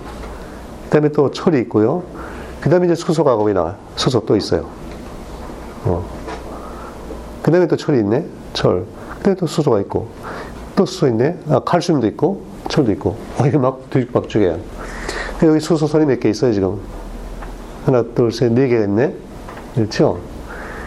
[0.85, 2.03] 그 다음에 또 철이 있고요.
[2.61, 3.75] 그 다음에 이제 수소가 거기 나와.
[3.95, 4.65] 수소 또 있어요.
[5.83, 6.03] 어.
[7.43, 8.25] 그 다음에 또 철이 있네.
[8.53, 8.85] 철.
[9.17, 10.07] 그 다음에 또 수소가 있고.
[10.75, 11.37] 또 수소 있네.
[11.49, 13.15] 아, 칼슘도 있고, 철도 있고.
[13.37, 14.57] 아, 이게 막 뒤죽박죽이야.
[15.43, 16.79] 여기 수소선이 몇 개 있어요, 지금?
[17.85, 19.13] 하나, 둘, 셋, 네개 있네.
[19.75, 20.19] 그렇죠?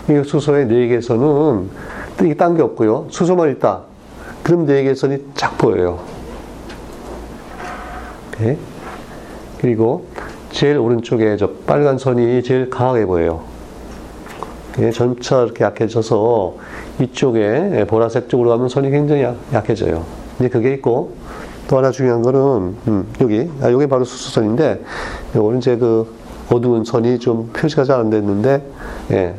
[0.09, 1.69] 이 수소의 네 개선은
[2.23, 3.07] 이게 딴 게 없고요.
[3.11, 3.83] 수소만 있다.
[4.43, 6.01] 그럼 네 개선이 쫙 보여요.
[8.39, 8.57] 네.
[9.61, 10.07] 그리고
[10.51, 13.43] 제일 오른쪽에 저 빨간 선이 제일 강하게 보여요.
[14.79, 16.57] 예, 전차 이렇게 약해져서
[17.01, 20.05] 이쪽에 보라색 쪽으로 가면 선이 굉장히 약, 해져요
[20.39, 21.15] 이제 그게 있고
[21.69, 22.41] 또 하나 중요한 거는
[22.89, 24.83] 음, 여기 아 여기 바로 수소선인데
[25.37, 26.13] 요거는 이제 그
[26.51, 28.67] 어두운 선이 좀 표시가 잘 안 됐는데
[29.13, 29.35] 예.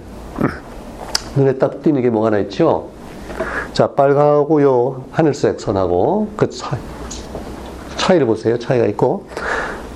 [1.36, 2.90] 눈에 딱 띄는 게 뭐가 하나 있죠?
[3.74, 6.78] 자 빨강하고 요 하늘색 선하고 그 차,
[7.98, 8.58] 차이를 보세요.
[8.60, 9.26] 차이가 있고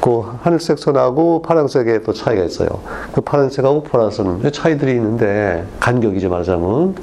[0.01, 2.67] 그 하늘색 선하고 파란색에 또 차이가 있어요.
[3.13, 6.95] 그 파란색하고 보라색은 차이들이 있는데 간격이죠 말하자면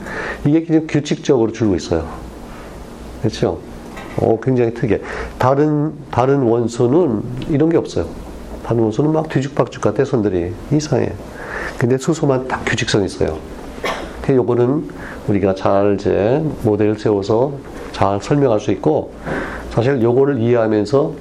[0.45, 2.05] 이게 그냥 규칙적으로 줄고 있어요.
[3.22, 3.69] 그렇죠?
[4.20, 5.00] 어, 굉장히 특이해.
[5.38, 8.06] 다른 다른 원소는 이런 게 없어요.
[8.64, 11.12] 다른 원소는 막 뒤죽박죽 같아 선들이 이상해.
[11.78, 13.38] 근데 수소만 딱 규칙성 있어요.
[14.22, 14.88] 그 요거는
[15.28, 17.52] 우리가 잘 이제 모델을 세워서
[17.92, 19.12] 잘 설명할 수 있고
[19.70, 21.12] 사실 요거를 이해하면서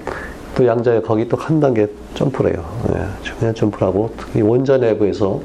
[0.55, 2.65] 또 양자의 거기 또 한 단계 점프를 해요.
[2.93, 5.39] 예, 중요한 점프를 하고 특히 원자 내부에서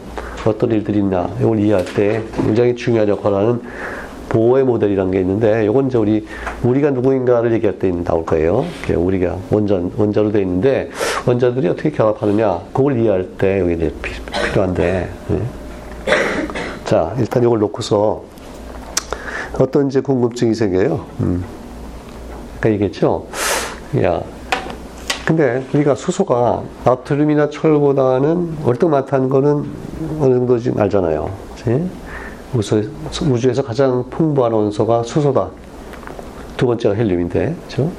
[0.45, 3.63] 어떤 일들이 있나 이걸 이해할 때 굉장히 중요한 역할을 하는
[4.35, 6.27] 보호의 모델이라는 게 있는데 이건 이제 우리
[6.65, 8.65] 우리가 누구인가를 얘기할 때 나올 거예요.
[8.93, 10.91] 우리가 원자 원자로 되어 있는데
[11.25, 13.95] 원자들이 어떻게 결합하느냐 그걸 이해할 때 여기 이제
[14.51, 15.43] 필요한데 예.
[16.85, 18.25] 자, 일단 이걸 놓고서
[19.61, 21.05] 어떤 이제 궁금증이 생겨요.
[21.21, 21.45] 음.
[22.59, 23.27] 아까 얘기했죠?
[24.03, 24.21] 야,
[25.25, 29.65] 근데 우리가 수소가 나트륨이나 철보다는 월등 많다는 거는
[30.21, 31.31] 어느 정도 지금 알잖아요.
[31.55, 31.89] 그치?
[32.55, 35.51] 우주 에서 가장 풍부한 원소가 수소다.
[36.57, 37.91] 두 번째가 헬륨인데, 그죠?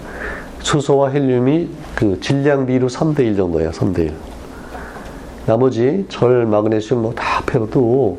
[0.59, 4.13] 수소와 헬륨이 그 질량 비로 3대 1 정도예요, 3대 1.
[5.45, 8.17] 나머지 절, 마그네슘 뭐 다 합해도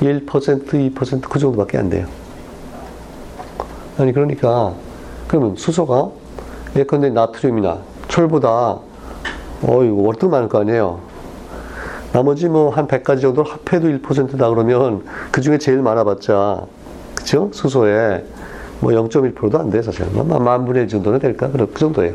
[0.00, 2.06] 1%, 2%그 정도밖에 안 돼요.
[3.98, 4.74] 아니, 그러니까,
[5.28, 6.10] 그러면 수소가
[6.76, 8.50] 예컨대 나트륨이나 철보다,
[9.62, 11.13] 어, 이거 월등 많을 거 아니에요.
[12.14, 15.02] 나머지 뭐 한 100가지 정도 합해도 1%다 그러면
[15.32, 16.62] 그 중에 제일 많아봤자,
[17.12, 17.50] 그쵸?
[17.52, 18.24] 수소에
[18.78, 20.06] 뭐 0.1%도 안 돼, 사실.
[20.14, 21.50] 만 분의 1 정도는 될까?
[21.50, 22.14] 그 정도예요.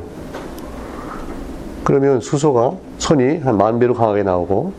[1.83, 4.71] 그러면 수소가 선이 한 만 배로 강하게 나오고,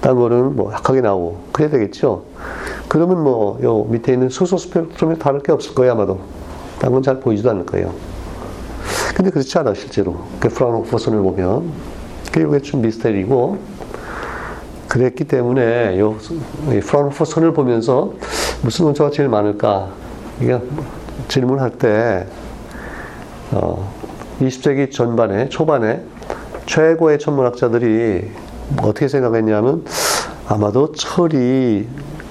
[0.00, 2.24] 딴 거는 뭐 약하게 나오고, 그래야 되겠죠?
[2.88, 6.18] 그러면 뭐, 요 밑에 있는 수소 스펙트럼이 다를 게 없을 거예요, 아마도.
[6.80, 7.92] 딴 건 잘 보이지도 않을 거예요.
[9.14, 10.16] 근데 그렇지 않아, 실제로.
[10.40, 11.70] 그 프라운호퍼 선을 보면.
[12.32, 13.58] 그게 좀 미스테리고,
[14.94, 16.16] 그랬기 때문에 요
[16.82, 18.14] 프라운호퍼 선을 보면서
[18.62, 19.88] 무슨 원자가 제일 많을까?
[20.40, 20.60] 이게
[21.26, 22.28] 질문할 때,
[23.50, 23.92] 어,
[24.40, 26.00] 20세기 전반에, 초반에
[26.66, 28.30] 최고의 천문학자들이
[28.82, 29.84] 어떻게 생각했냐면
[30.46, 31.88] 아마도 철이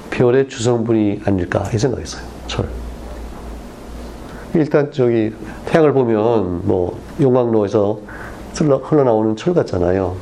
[0.10, 2.24] 별의 주성분이 아닐까 이 생각했어요.
[2.48, 2.70] 철.
[4.54, 5.34] 일단 저기
[5.66, 8.00] 태양을 보면 뭐 용광로에서
[8.56, 10.16] 흘러나오는 철 같잖아요.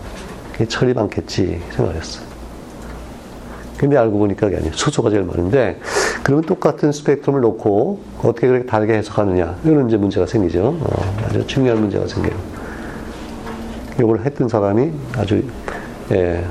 [0.67, 2.30] 철이 많겠지 생각했어요.
[3.81, 4.73] 근데 알고 보니까 그게 아니에요.
[4.75, 5.79] 수소가 제일 많은데
[6.21, 10.77] 그러면 똑같은 스펙트럼을 놓고 어떻게 그렇게 다르게 해석하느냐 이런 이제 문제가 생기죠.
[10.79, 12.35] 어, 아주 중요한 문제가 생겨요.
[13.99, 15.43] 이걸 했던 사람이 아주
[16.11, 16.45] 예,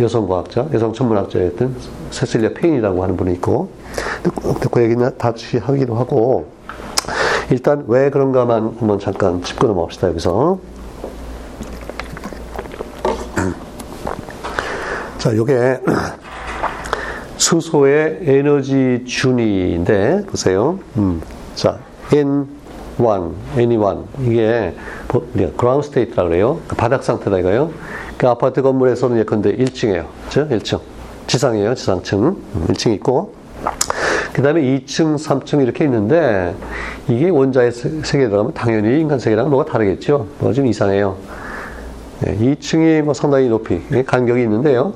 [0.00, 1.76] 여성 과학자, 여성 천문학자였던
[2.10, 3.68] 세실리아 페인이라고 하는 분이 있고
[4.72, 6.48] 그 얘기는 다시 하기도 하고
[7.48, 10.58] 일단 왜 그런가만 한번 잠깐 짚고 넘어갑시다 여기서
[15.18, 15.78] 자 요게
[17.44, 20.78] 수소의 에너지 준위인데 보세요.
[20.96, 21.20] 음,
[21.54, 21.78] 자
[22.08, 24.74] N1, N1 이게
[25.58, 26.60] ground state라 그래요.
[26.66, 27.70] 그 바닥 상태다 이거요.
[28.16, 30.06] 그 아파트 건물에서는 예컨대 1층이에요.
[30.24, 30.80] 그죠 1층.
[31.26, 32.36] 지상이에요 지상층.
[32.68, 33.34] 1층 있고.
[34.32, 36.54] 그 다음에 2층, 3층 이렇게 있는데
[37.08, 40.28] 이게 원자의 세계에 들어가면 당연히 인간 세계랑 뭐가 다르겠죠.
[40.38, 41.16] 뭐가 좀 이상해요.
[42.20, 44.94] 네, 2층이 뭐 상당히 높이, 간격이 있는데요.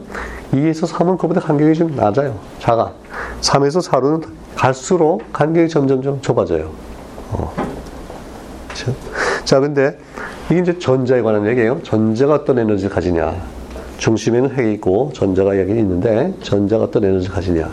[0.52, 2.38] 2에서 3은 그보다 간격이 좀 낮아요.
[2.58, 2.92] 작아.
[3.40, 4.22] 3에서 4로
[4.56, 6.70] 갈수록 간격이 점점 좀 좁아져요.
[7.32, 7.54] 어.
[8.66, 8.94] 그렇죠?
[9.44, 9.98] 자, 근데
[10.50, 11.80] 이게 이제 전자에 관한 얘기예요.
[11.82, 13.34] 전자가 어떤 에너지를 가지냐.
[13.98, 17.68] 중심에는 핵이 있고 전자가 여기 있는데 전자가 어떤 에너지를 가지냐.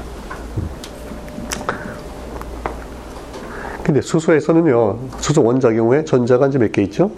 [3.84, 7.12] 근데 수소에서는요, 수소 원자 경우에 전자가 이제 몇 개 있죠?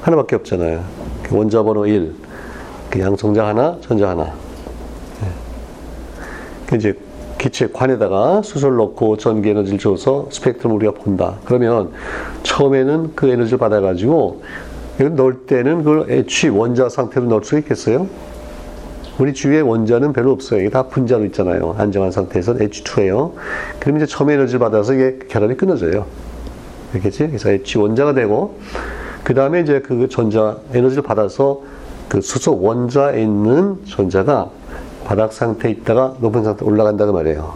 [0.00, 0.82] 하나밖에 없잖아요.
[1.22, 2.14] 그 원자 번호 1.
[2.94, 4.22] 그 양성자 하나, 전자 하나.
[5.20, 5.28] 네.
[6.68, 6.96] 그 이제
[7.38, 11.34] 기체 관에다가 수소를 넣고 전기 에너지를 줘서 스펙트럼 우리가 본다.
[11.44, 11.90] 그러면
[12.44, 14.42] 처음에는 그 에너지를 받아가지고
[14.98, 18.06] 넣을 때는 그걸 애취 원자 상태로 넣을 수 있겠어요?
[19.18, 20.60] 우리 주위에 원자는 별로 없어요.
[20.60, 21.74] 이게 다 분자로 있잖아요.
[21.76, 23.32] 안정한 상태에서 H2예요.
[23.80, 26.06] 그럼 이제 처음 에너지를 받아서 이게 결합이 끊어져요.
[26.94, 27.26] 알겠지?
[27.26, 28.56] 그래서 H 원자가 되고
[29.24, 31.73] 그 다음에 이제 그 전자 에너지를 받아서
[32.08, 34.50] 그 수소 원자에 있는 전자가
[35.04, 37.54] 바닥 상태에 있다가 높은 상태 올라간다는 말이에요.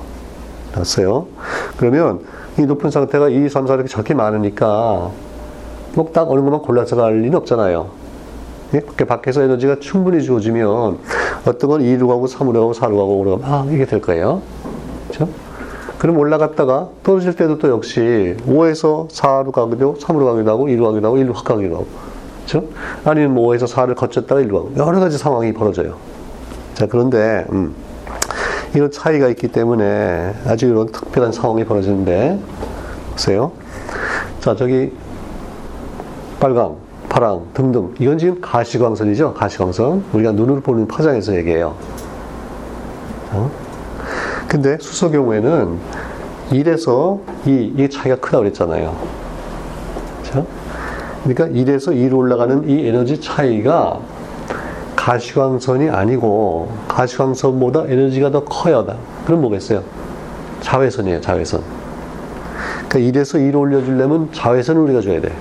[0.75, 1.27] 났어요.
[1.77, 2.21] 그러면
[2.59, 5.11] 이 높은 상태가 2, 3, 4 이렇게 저렇게 많으니까
[5.95, 7.89] 뭐딱 어느 것만 골라서 갈 리는 없잖아요.
[8.97, 10.99] 그 밖에서 에너지가 충분히 주어지면
[11.47, 14.43] 어떤 건 2로 가고 3으로 가고 4로 가고 5로 가고 막 이게 될 거예요.
[15.09, 15.29] 그렇죠?
[15.99, 21.17] 그럼 올라갔다가 떨어질 때도 또 역시 5에서 4로 가기도 3으로 가기도 하고 2로 가기도 하고
[21.17, 21.87] 1로 확 가기도 하고
[22.49, 22.67] 그렇죠?
[23.05, 25.97] 아니면 5에서 4를 거쳤다가 1로 가고 여러 가지 상황이 벌어져요.
[26.75, 27.75] 자 그런데 음,
[28.75, 32.39] 이런 차이가 있기 때문에 아주 이런 특별한 상황이 벌어지는데
[33.13, 33.53] 보세요.
[34.41, 34.93] 자 저기
[36.41, 36.77] 빨강
[37.09, 41.75] 파랑 등등 이건 지금 가시광선이죠 가시광선 우리가 눈으로 보는 파장에서 얘기해요
[43.33, 43.51] 어?
[44.47, 45.79] 근데 수소 경우에는
[46.51, 49.18] 1에서 2 이게 차이가 크다고 그랬잖아요?
[51.29, 54.01] 그러니까 1에서 2로 올라가는 이 에너지 차이가
[54.97, 59.83] 가시광선이 아니고 가시광선보다 에너지가 더다 그럼 뭐겠어요
[60.61, 61.63] 자외선이에요 자외선
[62.89, 65.33] 그러니까 1에서 2로 올려주려면 자외선을 우리가 줘야 돼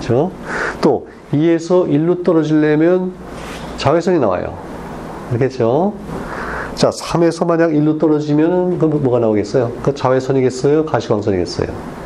[0.00, 0.32] 그렇죠?
[0.80, 3.12] 또 2에서 1로 떨어지려면
[3.76, 4.58] 자외선이 나와요.
[5.32, 5.94] 알겠죠?
[6.74, 9.72] 자, 3에서 만약 1로 떨어지면 그 뭐가 나오겠어요?
[9.82, 10.86] 그 자외선이겠어요?
[10.86, 11.99] 가시광선이겠어요?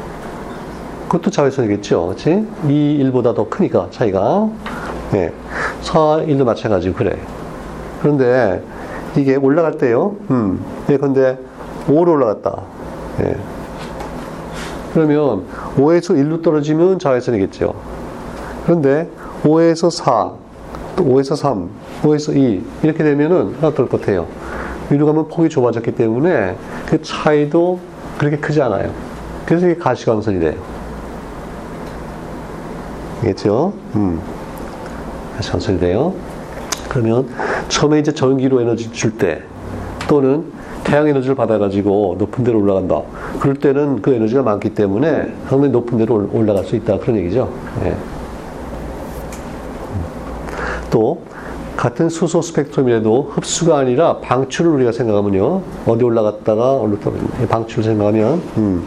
[1.14, 2.08] 그것도 자외선이겠죠.
[2.08, 2.44] 그치?
[2.66, 4.48] 2, 1보다 더 크니까 차이가.
[5.14, 5.32] 예.
[5.82, 7.16] 4, 1도 마찬가지고 그래.
[8.02, 8.60] 그런데
[9.16, 10.16] 이게 올라갈 때요.
[10.30, 10.64] 음.
[10.90, 11.38] 예, 근데
[11.86, 12.62] 5로 올라갔다.
[13.20, 13.36] 예.
[14.92, 15.44] 그러면
[15.76, 17.74] 5에서 1로 떨어지면 자외선이겠죠.
[18.64, 19.08] 그런데
[19.44, 20.32] 5에서 4,
[20.96, 21.70] 또 5에서 3,
[22.02, 24.26] 5에서 2 이렇게 되면은 어떨 것 같아요?
[24.90, 26.56] 위로 가면 폭이 좁아졌기 때문에
[26.86, 27.78] 그 차이도
[28.18, 28.90] 그렇게 크지 않아요.
[29.46, 30.74] 그래서 이게 가시광선이 돼요.
[33.25, 33.72] 알겠죠?
[33.97, 34.20] 음.
[35.37, 36.12] 가시광선이 돼요.
[36.89, 37.29] 그러면
[37.68, 39.43] 처음에 이제 전기로 에너지 줄 때
[40.07, 40.45] 또는
[40.85, 43.01] 태양 에너지를 받아가지고 높은 데로 올라간다.
[43.41, 46.99] 그럴 때는 그 에너지가 많기 때문에 상당히 높은 데로 올라갈 수 있다.
[46.99, 47.51] 그런 얘기죠.
[47.85, 47.97] 예.
[50.91, 51.22] 또
[51.77, 55.62] 같은 수소 스펙트럼이라도 흡수가 아니라 방출을 우리가 생각하면요.
[55.87, 58.87] 어디 올라갔다가 어디로 떨어진 방출을 생각하면 음.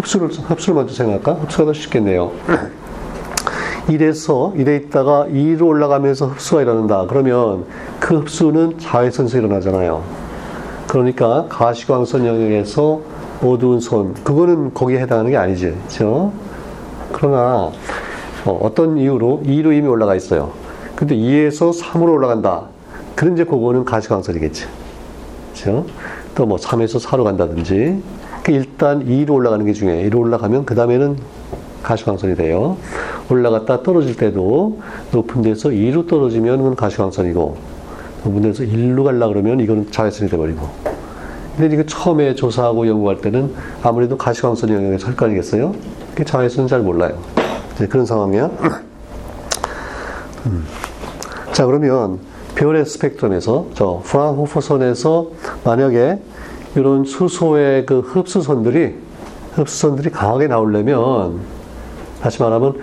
[0.00, 1.34] 뭐 흡수를 흡수를 먼저 생각할까?
[1.42, 2.32] 흡수가 더 쉽겠네요.
[3.88, 7.06] 1에서 1에 있다가 2로 올라가면서 흡수가 일어난다.
[7.08, 7.64] 그러면
[7.98, 10.02] 그 흡수는 자외선에서 일어나잖아요.
[10.88, 13.00] 그러니까 가시광선 영역에서
[13.42, 15.76] 어두운 선, 그거는 거기에 해당하는 게 아니지.
[15.86, 16.32] 그죠?
[17.12, 17.70] 그러나
[18.44, 20.52] 어, 떤 이유로 2로 이미 올라가 있어요.
[20.96, 22.64] 근데 2에서 3으로 올라간다.
[23.14, 24.66] 그런 이제 그거는 가시광선이겠지.
[25.52, 25.84] 그죠?
[26.34, 28.02] 또 뭐 3에서 4로 간다든지.
[28.48, 30.08] 일단 2로 올라가는 게 중요해요.
[30.10, 31.16] 2로 올라가면 그 다음에는
[31.82, 32.76] 가시광선이 돼요.
[33.30, 34.80] 올라갔다 떨어질 때도
[35.12, 37.56] 높은 데서 2로 떨어지면 가시광선이고
[38.24, 40.68] 높은 데서 1로 가려 그러면 이거는 자외선이 돼버리고.
[41.56, 45.74] 근데 이거 처음에 조사하고 연구할 때는 아무래도 가시광선 영역에서 할 거 아니겠어요?
[46.24, 47.18] 자외선은 잘 몰라요.
[47.88, 48.50] 그런 상황이야.
[50.46, 50.64] 음.
[51.52, 52.18] 자, 그러면
[52.54, 55.30] 별의 스펙트럼에서 저 프랑호퍼선에서
[55.64, 56.18] 만약에
[56.76, 58.94] 이런 수소의 그 흡수선들이
[59.54, 61.40] 흡수선들이 강하게 나오려면
[62.20, 62.74] 다시 말하면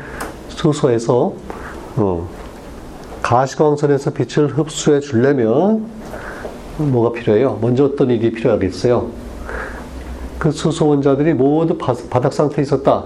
[0.49, 1.33] 수소에서
[1.95, 2.29] 어,
[3.21, 5.85] 가시광선에서 빛을 흡수해 주려면
[6.77, 7.57] 뭐가 필요해요?
[7.61, 9.09] 먼저 어떤 일이 필요하겠어요?
[10.37, 13.05] 그 수소 원자들이 모두 바닥 상태에 있었다.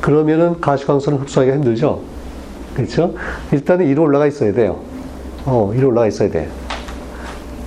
[0.00, 2.00] 그러면은 가시광선을 흡수하기가 힘들죠.
[2.74, 3.14] 그렇죠?
[3.52, 4.80] 일단은 위로 올라가 있어야 돼요.
[5.44, 6.48] 어, 위로 올라가 있어야 돼.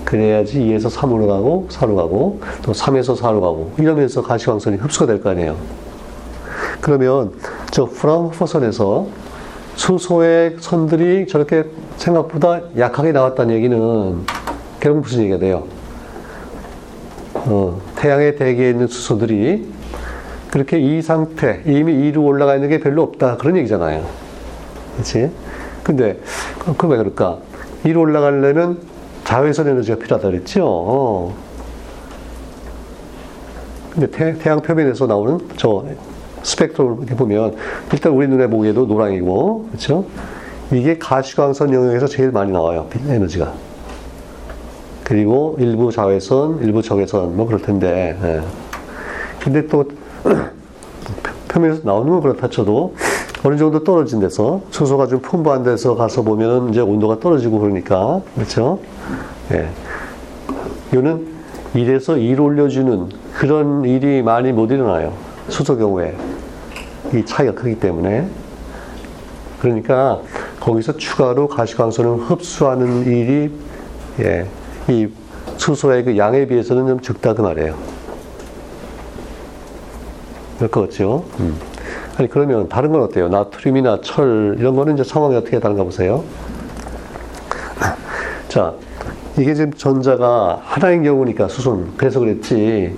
[0.05, 5.31] 그래야지 2에서 3으로 가고 4로 가고 또 3에서 4로 가고 이러면서 가시광선이 흡수가 될 거
[5.31, 5.55] 아니에요.
[6.81, 7.31] 그러면
[7.71, 9.07] 저 프라우호선에서
[9.75, 11.65] 수소의 선들이 저렇게
[11.97, 14.25] 생각보다 약하게 나왔다는 얘기는
[14.79, 15.63] 결국 무슨 얘기가 돼요?
[17.33, 19.67] 어, 태양의 대기에 있는 수소들이
[20.51, 23.37] 그렇게 이 상태, 이미 2로 올라가 있는 게 별로 없다.
[23.37, 24.05] 그런 얘기잖아요.
[24.97, 25.29] 그치?
[25.83, 26.19] 근데,
[26.77, 27.39] 그왜 그럴까?
[27.83, 28.77] 2로 올라가려면
[29.25, 31.33] 자외선 에너지가 필요하다 그랬죠?
[33.91, 35.83] 근데 태, 양 표면에서 나오는 저
[36.43, 37.55] 스펙트럼을 이렇게 보면,
[37.91, 40.05] 일단 우리 눈에 보기에도 노랑이고, 그렇죠?
[40.71, 42.87] 이게 가시광선 영역에서 제일 많이 나와요.
[43.07, 43.51] 에너지가.
[45.03, 48.41] 그리고 일부 자외선, 일부 적외선, 뭐 그럴 텐데, 예.
[49.43, 49.85] 근데 또
[51.49, 52.95] 표면에서 나오는 건 그렇다 쳐도
[53.45, 58.79] 어느 정도 떨어진 데서 수소가 좀 풍부한 데서 가서 보면은 이제 온도가 떨어지고 그러니까 그렇죠?
[59.51, 59.69] 예.
[60.91, 61.27] 이거는
[61.75, 65.13] 1에서 2로 올려주는 그런 일이 많이 못 일어나요.
[65.49, 66.17] 수소 경우에
[67.13, 68.27] 이 차이가 크기 때문에
[69.59, 70.21] 그러니까
[70.59, 73.51] 거기서 추가로 가시광선을 흡수하는 일이
[74.21, 74.47] 예,
[74.87, 75.07] 이
[75.57, 77.75] 수소의 그 양에 비해서는 좀 적다 그 말이에요.
[80.81, 81.25] 같죠?
[81.39, 81.74] 음.
[82.17, 83.27] 아니, 그러면 다른 건 어때요?
[83.27, 86.23] 나트륨이나 철, 이런 거는 이제 상황이 어떻게 다른가 보세요.
[88.47, 88.73] 자,
[89.37, 91.93] 이게 지금 전자가 하나인 경우니까 수소는.
[91.97, 92.95] 그래서 그랬지.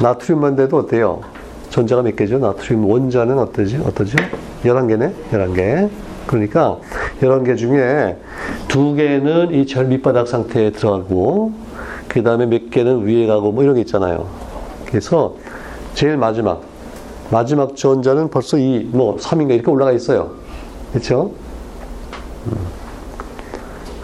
[0.00, 1.20] 나트륨만 돼도 어때요?
[1.70, 2.38] 전자가 몇 개죠?
[2.38, 3.78] 나트륨 원자는 어떠지?
[3.78, 4.18] 어떠죠?
[4.64, 5.12] 11개네?
[5.32, 5.88] 11개.
[6.26, 6.76] 그러니까
[7.22, 8.16] 11개 중에
[8.68, 11.52] 두 개는 이 절 밑바닥 상태에 들어가고,
[12.08, 14.26] 그 다음에 몇 개는 위에 가고, 뭐 이런 게 있잖아요.
[14.84, 15.34] 그래서
[15.94, 16.60] 제일 마지막
[17.30, 20.32] 마지막 전자는 벌써 2, 뭐 3인가 이렇게 올라가 있어요.
[20.92, 21.32] 그렇죠?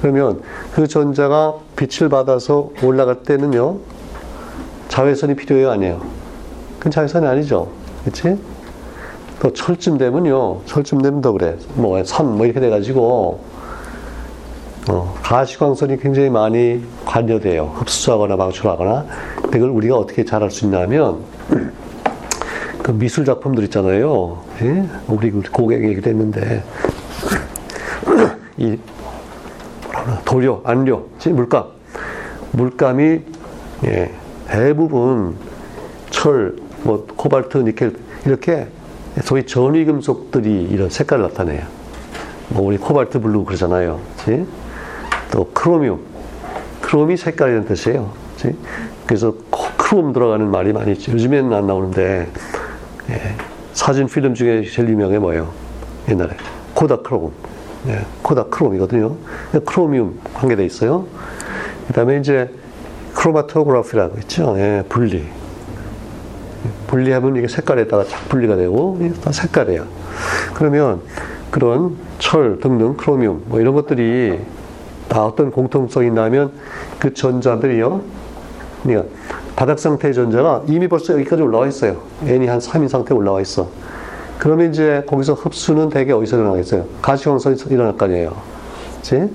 [0.00, 0.42] 그러면
[0.72, 3.78] 그 전자가 빛을 받아서 올라갈 때는요.
[4.88, 6.00] 자외선이 필요해요, 아니에요?
[6.78, 7.68] 그건 자외선이 아니죠.
[8.04, 8.38] 그렇지?
[9.40, 10.62] 또 철쯤 되면요.
[10.66, 11.56] 철쯤 되면 더 그래.
[11.74, 13.40] 뭐 3, 뭐 이렇게 돼 가지고
[14.88, 17.72] 어, 가시광선이 굉장히 많이 관여돼요.
[17.76, 19.06] 흡수하거나 방출하거나.
[19.42, 21.20] 그걸 우리가 어떻게 잘할수 있냐면
[22.82, 24.42] 그 미술 작품들 있잖아요.
[24.62, 24.84] 예?
[25.06, 26.64] 우리 고객 얘기도 했는데,
[28.58, 28.76] 이
[30.24, 31.64] 도료, 안료, 물감.
[32.52, 33.20] 물감이
[33.84, 34.12] 예,
[34.46, 35.36] 대부분
[36.10, 38.66] 철, 뭐 코발트, 니켈 이렇게
[39.22, 41.62] 소위 전위 금속들이 이런 색깔을 나타내요.
[42.48, 44.00] 뭐 우리 코발트 블루 그러잖아요.
[44.16, 44.44] 그치?
[45.30, 46.00] 또 chromium,
[46.80, 48.10] 크롬이 색깔이라는 뜻이에요.
[48.36, 48.56] 그치?
[49.06, 49.34] 그래서
[49.76, 51.12] 크롬 들어가는 말이 많이 있죠.
[51.12, 52.28] 요즘에는 안 나오는데
[53.10, 53.36] 예,
[53.72, 55.52] 사진 필름 중에 제일 유명한 게 뭐예요?
[56.08, 56.30] 옛날에
[56.74, 57.32] Kodachrome,
[57.88, 59.16] 예, Kodachrome이거든요.
[59.64, 61.06] 크로미움 관계돼 있어요.
[61.88, 62.50] 그다음에 이제
[63.14, 64.54] 크로마토그래피라고 있죠.
[64.58, 65.26] 예, 분리.
[66.86, 69.86] 분리하면 이게 색깔에다가 착 분리가 되고 다 색깔이에요.
[70.54, 71.00] 그러면
[71.50, 74.38] 그런 철 등등 크로미움 뭐 이런 것들이
[75.08, 76.52] 다 어떤 공통성이 있냐면
[76.98, 78.00] 그 전자들이요.
[78.82, 79.08] 그러니까
[79.56, 81.96] 바닥 상태의 전자가 이미 벌써 여기까지 올라와 있어요.
[82.24, 83.68] n이 한 3인 상태에 올라와 있어.
[84.38, 86.84] 그러면 이제 거기서 흡수는 대개 어디서 일어나겠어요?
[87.00, 88.34] 가시광선이 일어날 거 아니에요.
[88.96, 89.30] 그치?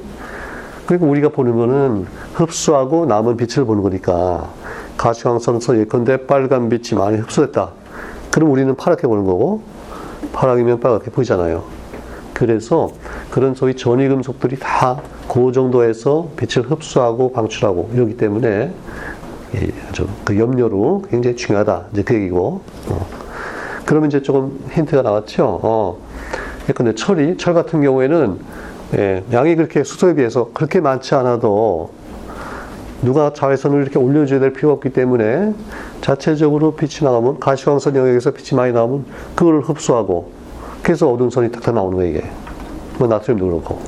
[0.86, 4.50] 그리고 우리가 보는 거는 흡수하고 남은 빛을 보는 거니까
[4.98, 7.70] 가시광선에서 예컨대 빨간 빛이 많이 흡수됐다.
[8.32, 9.62] 그럼 우리는 파랗게 보는 거고
[10.34, 11.64] 파랑이면 빨갛게 보이잖아요.
[12.34, 12.90] 그래서
[13.32, 18.74] 그런 소위 전위금속들이 다 그 정도에서 빛을 흡수하고 방출하고 이러기 때문에
[19.90, 21.86] 아주 그 염료로 굉장히 중요하다.
[21.94, 22.62] 이제 그 얘기고.
[22.90, 23.08] 어.
[23.86, 25.60] 그러면 이제 조금 힌트가 나왔죠.
[25.64, 25.98] 어.
[26.76, 28.40] 근데 철이, 철 같은 경우에는
[28.98, 31.92] 예, 양이 그렇게 수소에 비해서 그렇게 많지 않아도
[33.02, 35.54] 누가 자외선을 이렇게 올려줘야 될 필요가 없기 때문에
[36.02, 40.32] 자체적으로 빛이 나가면 가시광선 영역에서 빛이 많이 나오면 그걸 흡수하고
[40.82, 42.30] 그래서 어두운 선이 탁탁 나오는 거예요 이게
[42.98, 43.80] 뭐 나트륨도 그렇고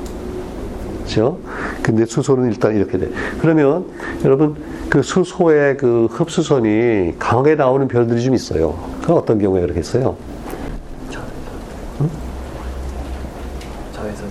[0.99, 1.39] 그렇죠?
[1.81, 3.09] 근데 수소는 일단 이렇게 돼
[3.41, 3.85] 그러면
[4.25, 4.55] 여러분
[4.89, 10.15] 그 수소의 그 흡수선이 강하게 나오는 별들이 좀 있어요 그건 어떤 경우에 그렇겠어요?
[13.93, 14.29] 자외선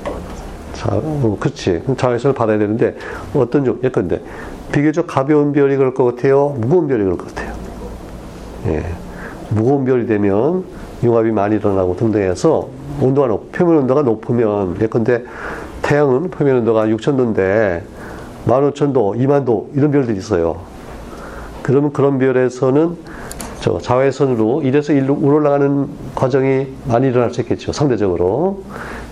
[0.73, 1.83] 자, 어, 그렇지.
[1.97, 2.97] 자외선을 받아야 되는데
[3.35, 4.21] 어떤 종 예컨대
[4.73, 6.57] 비교적 가벼운 별이 그럴 것 같아요.
[6.59, 7.53] 무거운 별이 그럴 것 같아요.
[8.67, 8.85] 예.
[9.51, 10.65] 무거운 별이 되면
[11.03, 12.69] 융합이 많이 일어나고 등등해서
[13.01, 15.25] 온도가 높, 표면 온도가 높으면 예컨대
[15.83, 17.83] 태양은 표면 온도가 6천도인데
[18.49, 20.61] 15,000도, 2만도 이런 별들이 있어요.
[21.63, 22.97] 그러면 그런 별에서는
[23.61, 27.73] 저 자외선으로 1에서 1로 올라가는 과정이 많이 일어날 수 있겠죠.
[27.73, 28.63] 상대적으로.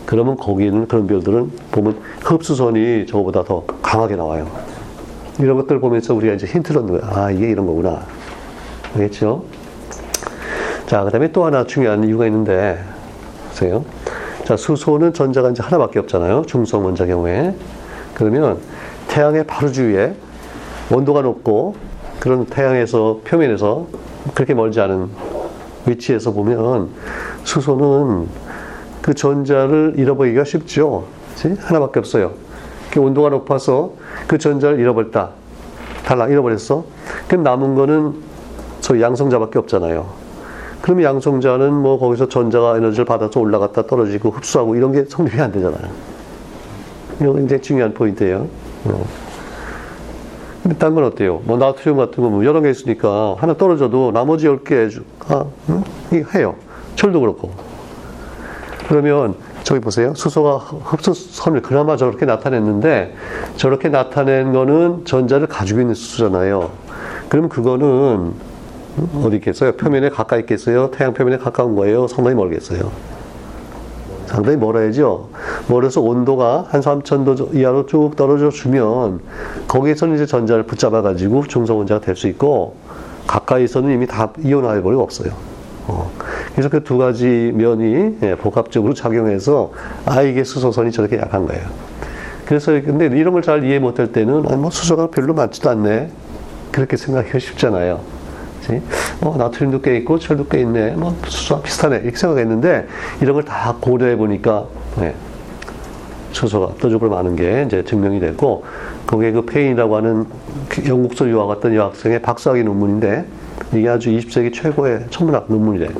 [0.06, 4.46] 그러면 거기는 그런 별들은 보면 흡수선이 저거보다 더 강하게 나와요.
[5.38, 7.10] 이런 것들 보면서 우리가 이제 힌트를 얻는 거야.
[7.12, 8.06] 아, 이게 이런 거구나.
[8.94, 9.44] 알겠죠?
[10.86, 12.78] 자, 그 다음에 또 하나 중요한 이유가 있는데,
[13.50, 13.84] 보세요.
[14.44, 16.44] 자, 수소는 전자가 이제 하나밖에 없잖아요.
[16.46, 17.52] 중성 원자 경우에.
[18.14, 18.58] 그러면
[19.16, 20.14] 태양의 바로 주위에
[20.92, 21.74] 온도가 높고
[22.20, 23.86] 그런 태양에서 표면에서
[24.34, 25.08] 그렇게 멀지 않은
[25.86, 26.90] 위치에서 보면
[27.42, 28.28] 수소는
[29.00, 31.06] 그 전자를 잃어버리기가 쉽죠.
[31.30, 31.56] 그치?
[31.58, 32.32] 하나밖에 없어요.
[32.90, 33.92] 그 온도가 높아서
[34.26, 35.30] 그 전자를 잃어버렸다.
[36.04, 36.84] 달랑 잃어버렸어.
[37.26, 38.16] 그럼 남은 거는
[38.82, 40.06] 소위 양성자밖에 없잖아요.
[40.82, 45.90] 그러면 양성자는 뭐 거기서 전자가 에너지를 받아서 올라갔다 떨어지고 흡수하고 이런 게 성립이 안 되잖아요.
[47.22, 48.65] 이거 굉장히 중요한 포인트예요.
[48.88, 49.04] 어.
[50.62, 51.42] 근데 딴 건 어때요?
[51.44, 55.84] 뭐 나트륨 같은 거뭐 여러 개 있으니까 하나 떨어져도 나머지 10개 아, 응?
[56.34, 56.56] 해요.
[56.96, 57.52] 철도 그렇고.
[58.88, 60.14] 그러면 저기 보세요.
[60.14, 63.14] 수소가 흡수선을 그나마 저렇게 나타냈는데
[63.56, 66.70] 저렇게 나타낸 거는 전자를 가지고 있는 수소잖아요.
[67.28, 68.32] 그럼 그거는
[69.24, 69.72] 어디 있겠어요?
[69.72, 70.90] 표면에 가까이 있겠어요?
[70.90, 72.06] 태양 표면에 가까운 거예요?
[72.06, 72.90] 상당히 멀겠어요?
[74.26, 75.28] 상당히 멀어야죠.
[75.68, 79.20] 멀어서 온도가 한 3000도 이하로 쭉 떨어져 주면
[79.68, 82.76] 거기에서는 이제 전자를 붙잡아 가지고 중성 원자가 될 수 있고
[83.26, 85.32] 가까이서는 이미 다 이온화해 버리고 없어요.
[85.88, 86.10] 어.
[86.52, 89.72] 그래서 그 두 가지 면이 예, 복합적으로 작용해서
[90.04, 91.62] 아 이게 수소선이 저렇게 약한 거예요.
[92.46, 96.10] 그래서 근데 이런 걸 잘 이해 못할 때는 아니 뭐 수소가 별로 많지도 않네
[96.72, 98.00] 그렇게 생각하기 쉽잖아요.
[98.66, 98.82] 그치?
[99.20, 100.92] 어, 나트륨도 꽤 있고 철도 꽤 있네.
[100.92, 102.86] 뭐 수소와 비슷하네 이렇게 생각했는데
[103.20, 104.66] 이런 걸 다 고려해 보니까
[105.00, 105.14] 예,
[106.32, 108.64] 수소가 압도적으로 많은 게 이제 증명이 됐고
[109.06, 110.26] 거기에 그 페인이라고 하는
[110.68, 113.24] 그 영국서 유학 갔던 여학생의 박사학위 논문인데
[113.74, 115.90] 이게 아주 20세기 최고의 천문학 논문이래요.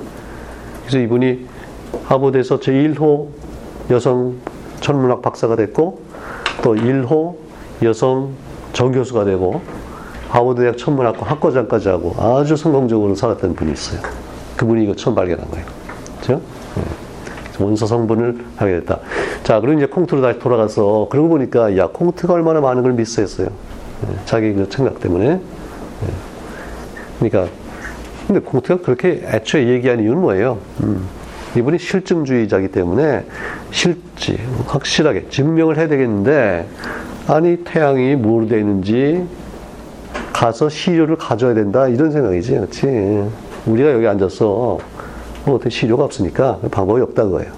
[0.82, 1.46] 그래서 이분이
[2.04, 3.28] 하버드에서 제1호
[3.90, 4.34] 여성
[4.80, 6.00] 천문학 박사가 됐고
[6.62, 7.36] 또 1호
[7.84, 8.30] 여성
[8.72, 9.62] 정교수가 되고
[10.28, 14.00] 하버드 대학 천문학과 학과장까지 하고 아주 성공적으로 살았던 분이 있어요.
[14.56, 15.66] 그분이 이거 처음 발견한 거예요.
[16.20, 16.40] 그죠?
[17.58, 19.00] 원소 성분을 하게 됐다.
[19.42, 23.48] 자, 그리고 이제 콩트로 다시 돌아가서 그러고 보니까 야 콩트가 얼마나 많은 걸 미스했어요.
[24.26, 25.40] 자기 그 생각 때문에.
[27.18, 27.48] 그러니까
[28.26, 30.58] 근데 콩트가 그렇게 애초에 얘기한 이유는 뭐예요?
[30.82, 31.06] 음,
[31.56, 33.24] 이분이 실증주의자이기 때문에
[33.70, 36.66] 실지 확실하게 증명을 해야 되겠는데
[37.28, 39.24] 아니 태양이 뭐로 되어 있는지
[40.36, 42.86] 가서 시료를 가져야 된다 이런 생각이지, 그렇지?
[43.64, 44.78] 우리가 여기 앉아서
[45.46, 47.50] 뭐 어떻게 시료가 없으니까 방법이 없다 그거예요.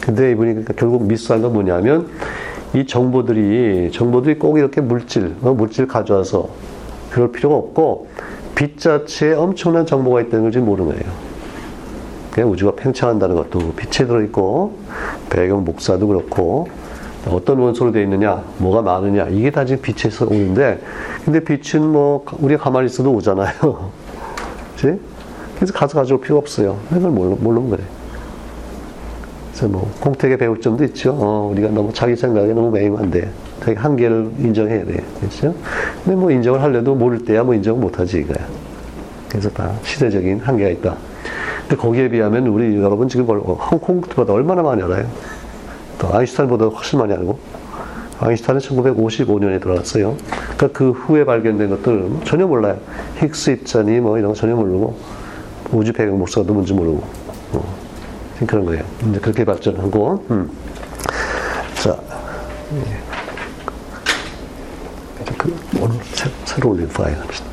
[0.00, 2.08] 근데 이분이 그러니까 결국 미스한 건 뭐냐면
[2.72, 6.48] 이 정보들이 정보들이 꼭 이렇게 물질 어, 물질 가져와서
[7.10, 8.08] 그럴 필요가 없고
[8.54, 11.12] 빛 자체에 엄청난 정보가 있다는 걸 지금 모르는 거예요.
[12.30, 14.78] 그냥 우주가 팽창한다는 것도 빛에 들어있고
[15.28, 16.68] 배경 목사도 그렇고
[17.28, 20.80] 어떤 원소로 되어 있느냐, 뭐가 많으냐 이게 다 지금 빛에서 오는데
[21.24, 23.52] 근데 빛은 뭐 우리가 가만히 있어도 오잖아요.
[24.76, 25.00] 그렇지?
[25.56, 26.78] 그래서 가서 가져올 필요 없어요.
[26.88, 27.84] 그걸 모르, 모르는 거예요.
[29.50, 31.10] 그래서 뭐 공택에 배울 점도 있죠.
[31.12, 33.30] 어, 우리가 너무 자기 생각에 너무 매임한데
[33.62, 35.04] 자기 한계를 인정해야 돼.
[35.18, 35.54] 그렇죠?
[36.02, 38.46] 근데 뭐 인정을 하려도 모를 때야 뭐 인정을 못하지 이거야.
[39.28, 40.96] 그래서 다 시대적인 한계가 있다.
[41.68, 45.06] 근데 거기에 비하면 우리 여러분 지금 홍콩보다 얼마나 많이 알아요?
[46.00, 47.38] 또 아인슈타인보다 훨씬 많이 알고.
[48.20, 50.16] 아인슈타인은 1955년에 들어갔어요.
[50.56, 52.78] 그러니까 그 후에 발견된 것들 전혀 몰라요.
[53.18, 54.98] 힉스 입자니 뭐 이런 거 전혀 모르고
[55.72, 57.02] 우주 배경 목사도 뭔지 모르고.
[57.52, 57.76] 어.
[58.46, 58.82] 그런 거예요.
[59.08, 60.24] 이제 그렇게 발전하고.
[60.30, 60.50] 음.
[61.74, 61.96] 자,
[62.74, 63.00] 예.
[65.36, 65.96] 그 오늘
[66.44, 67.49] 새로 올린 파일 합시다.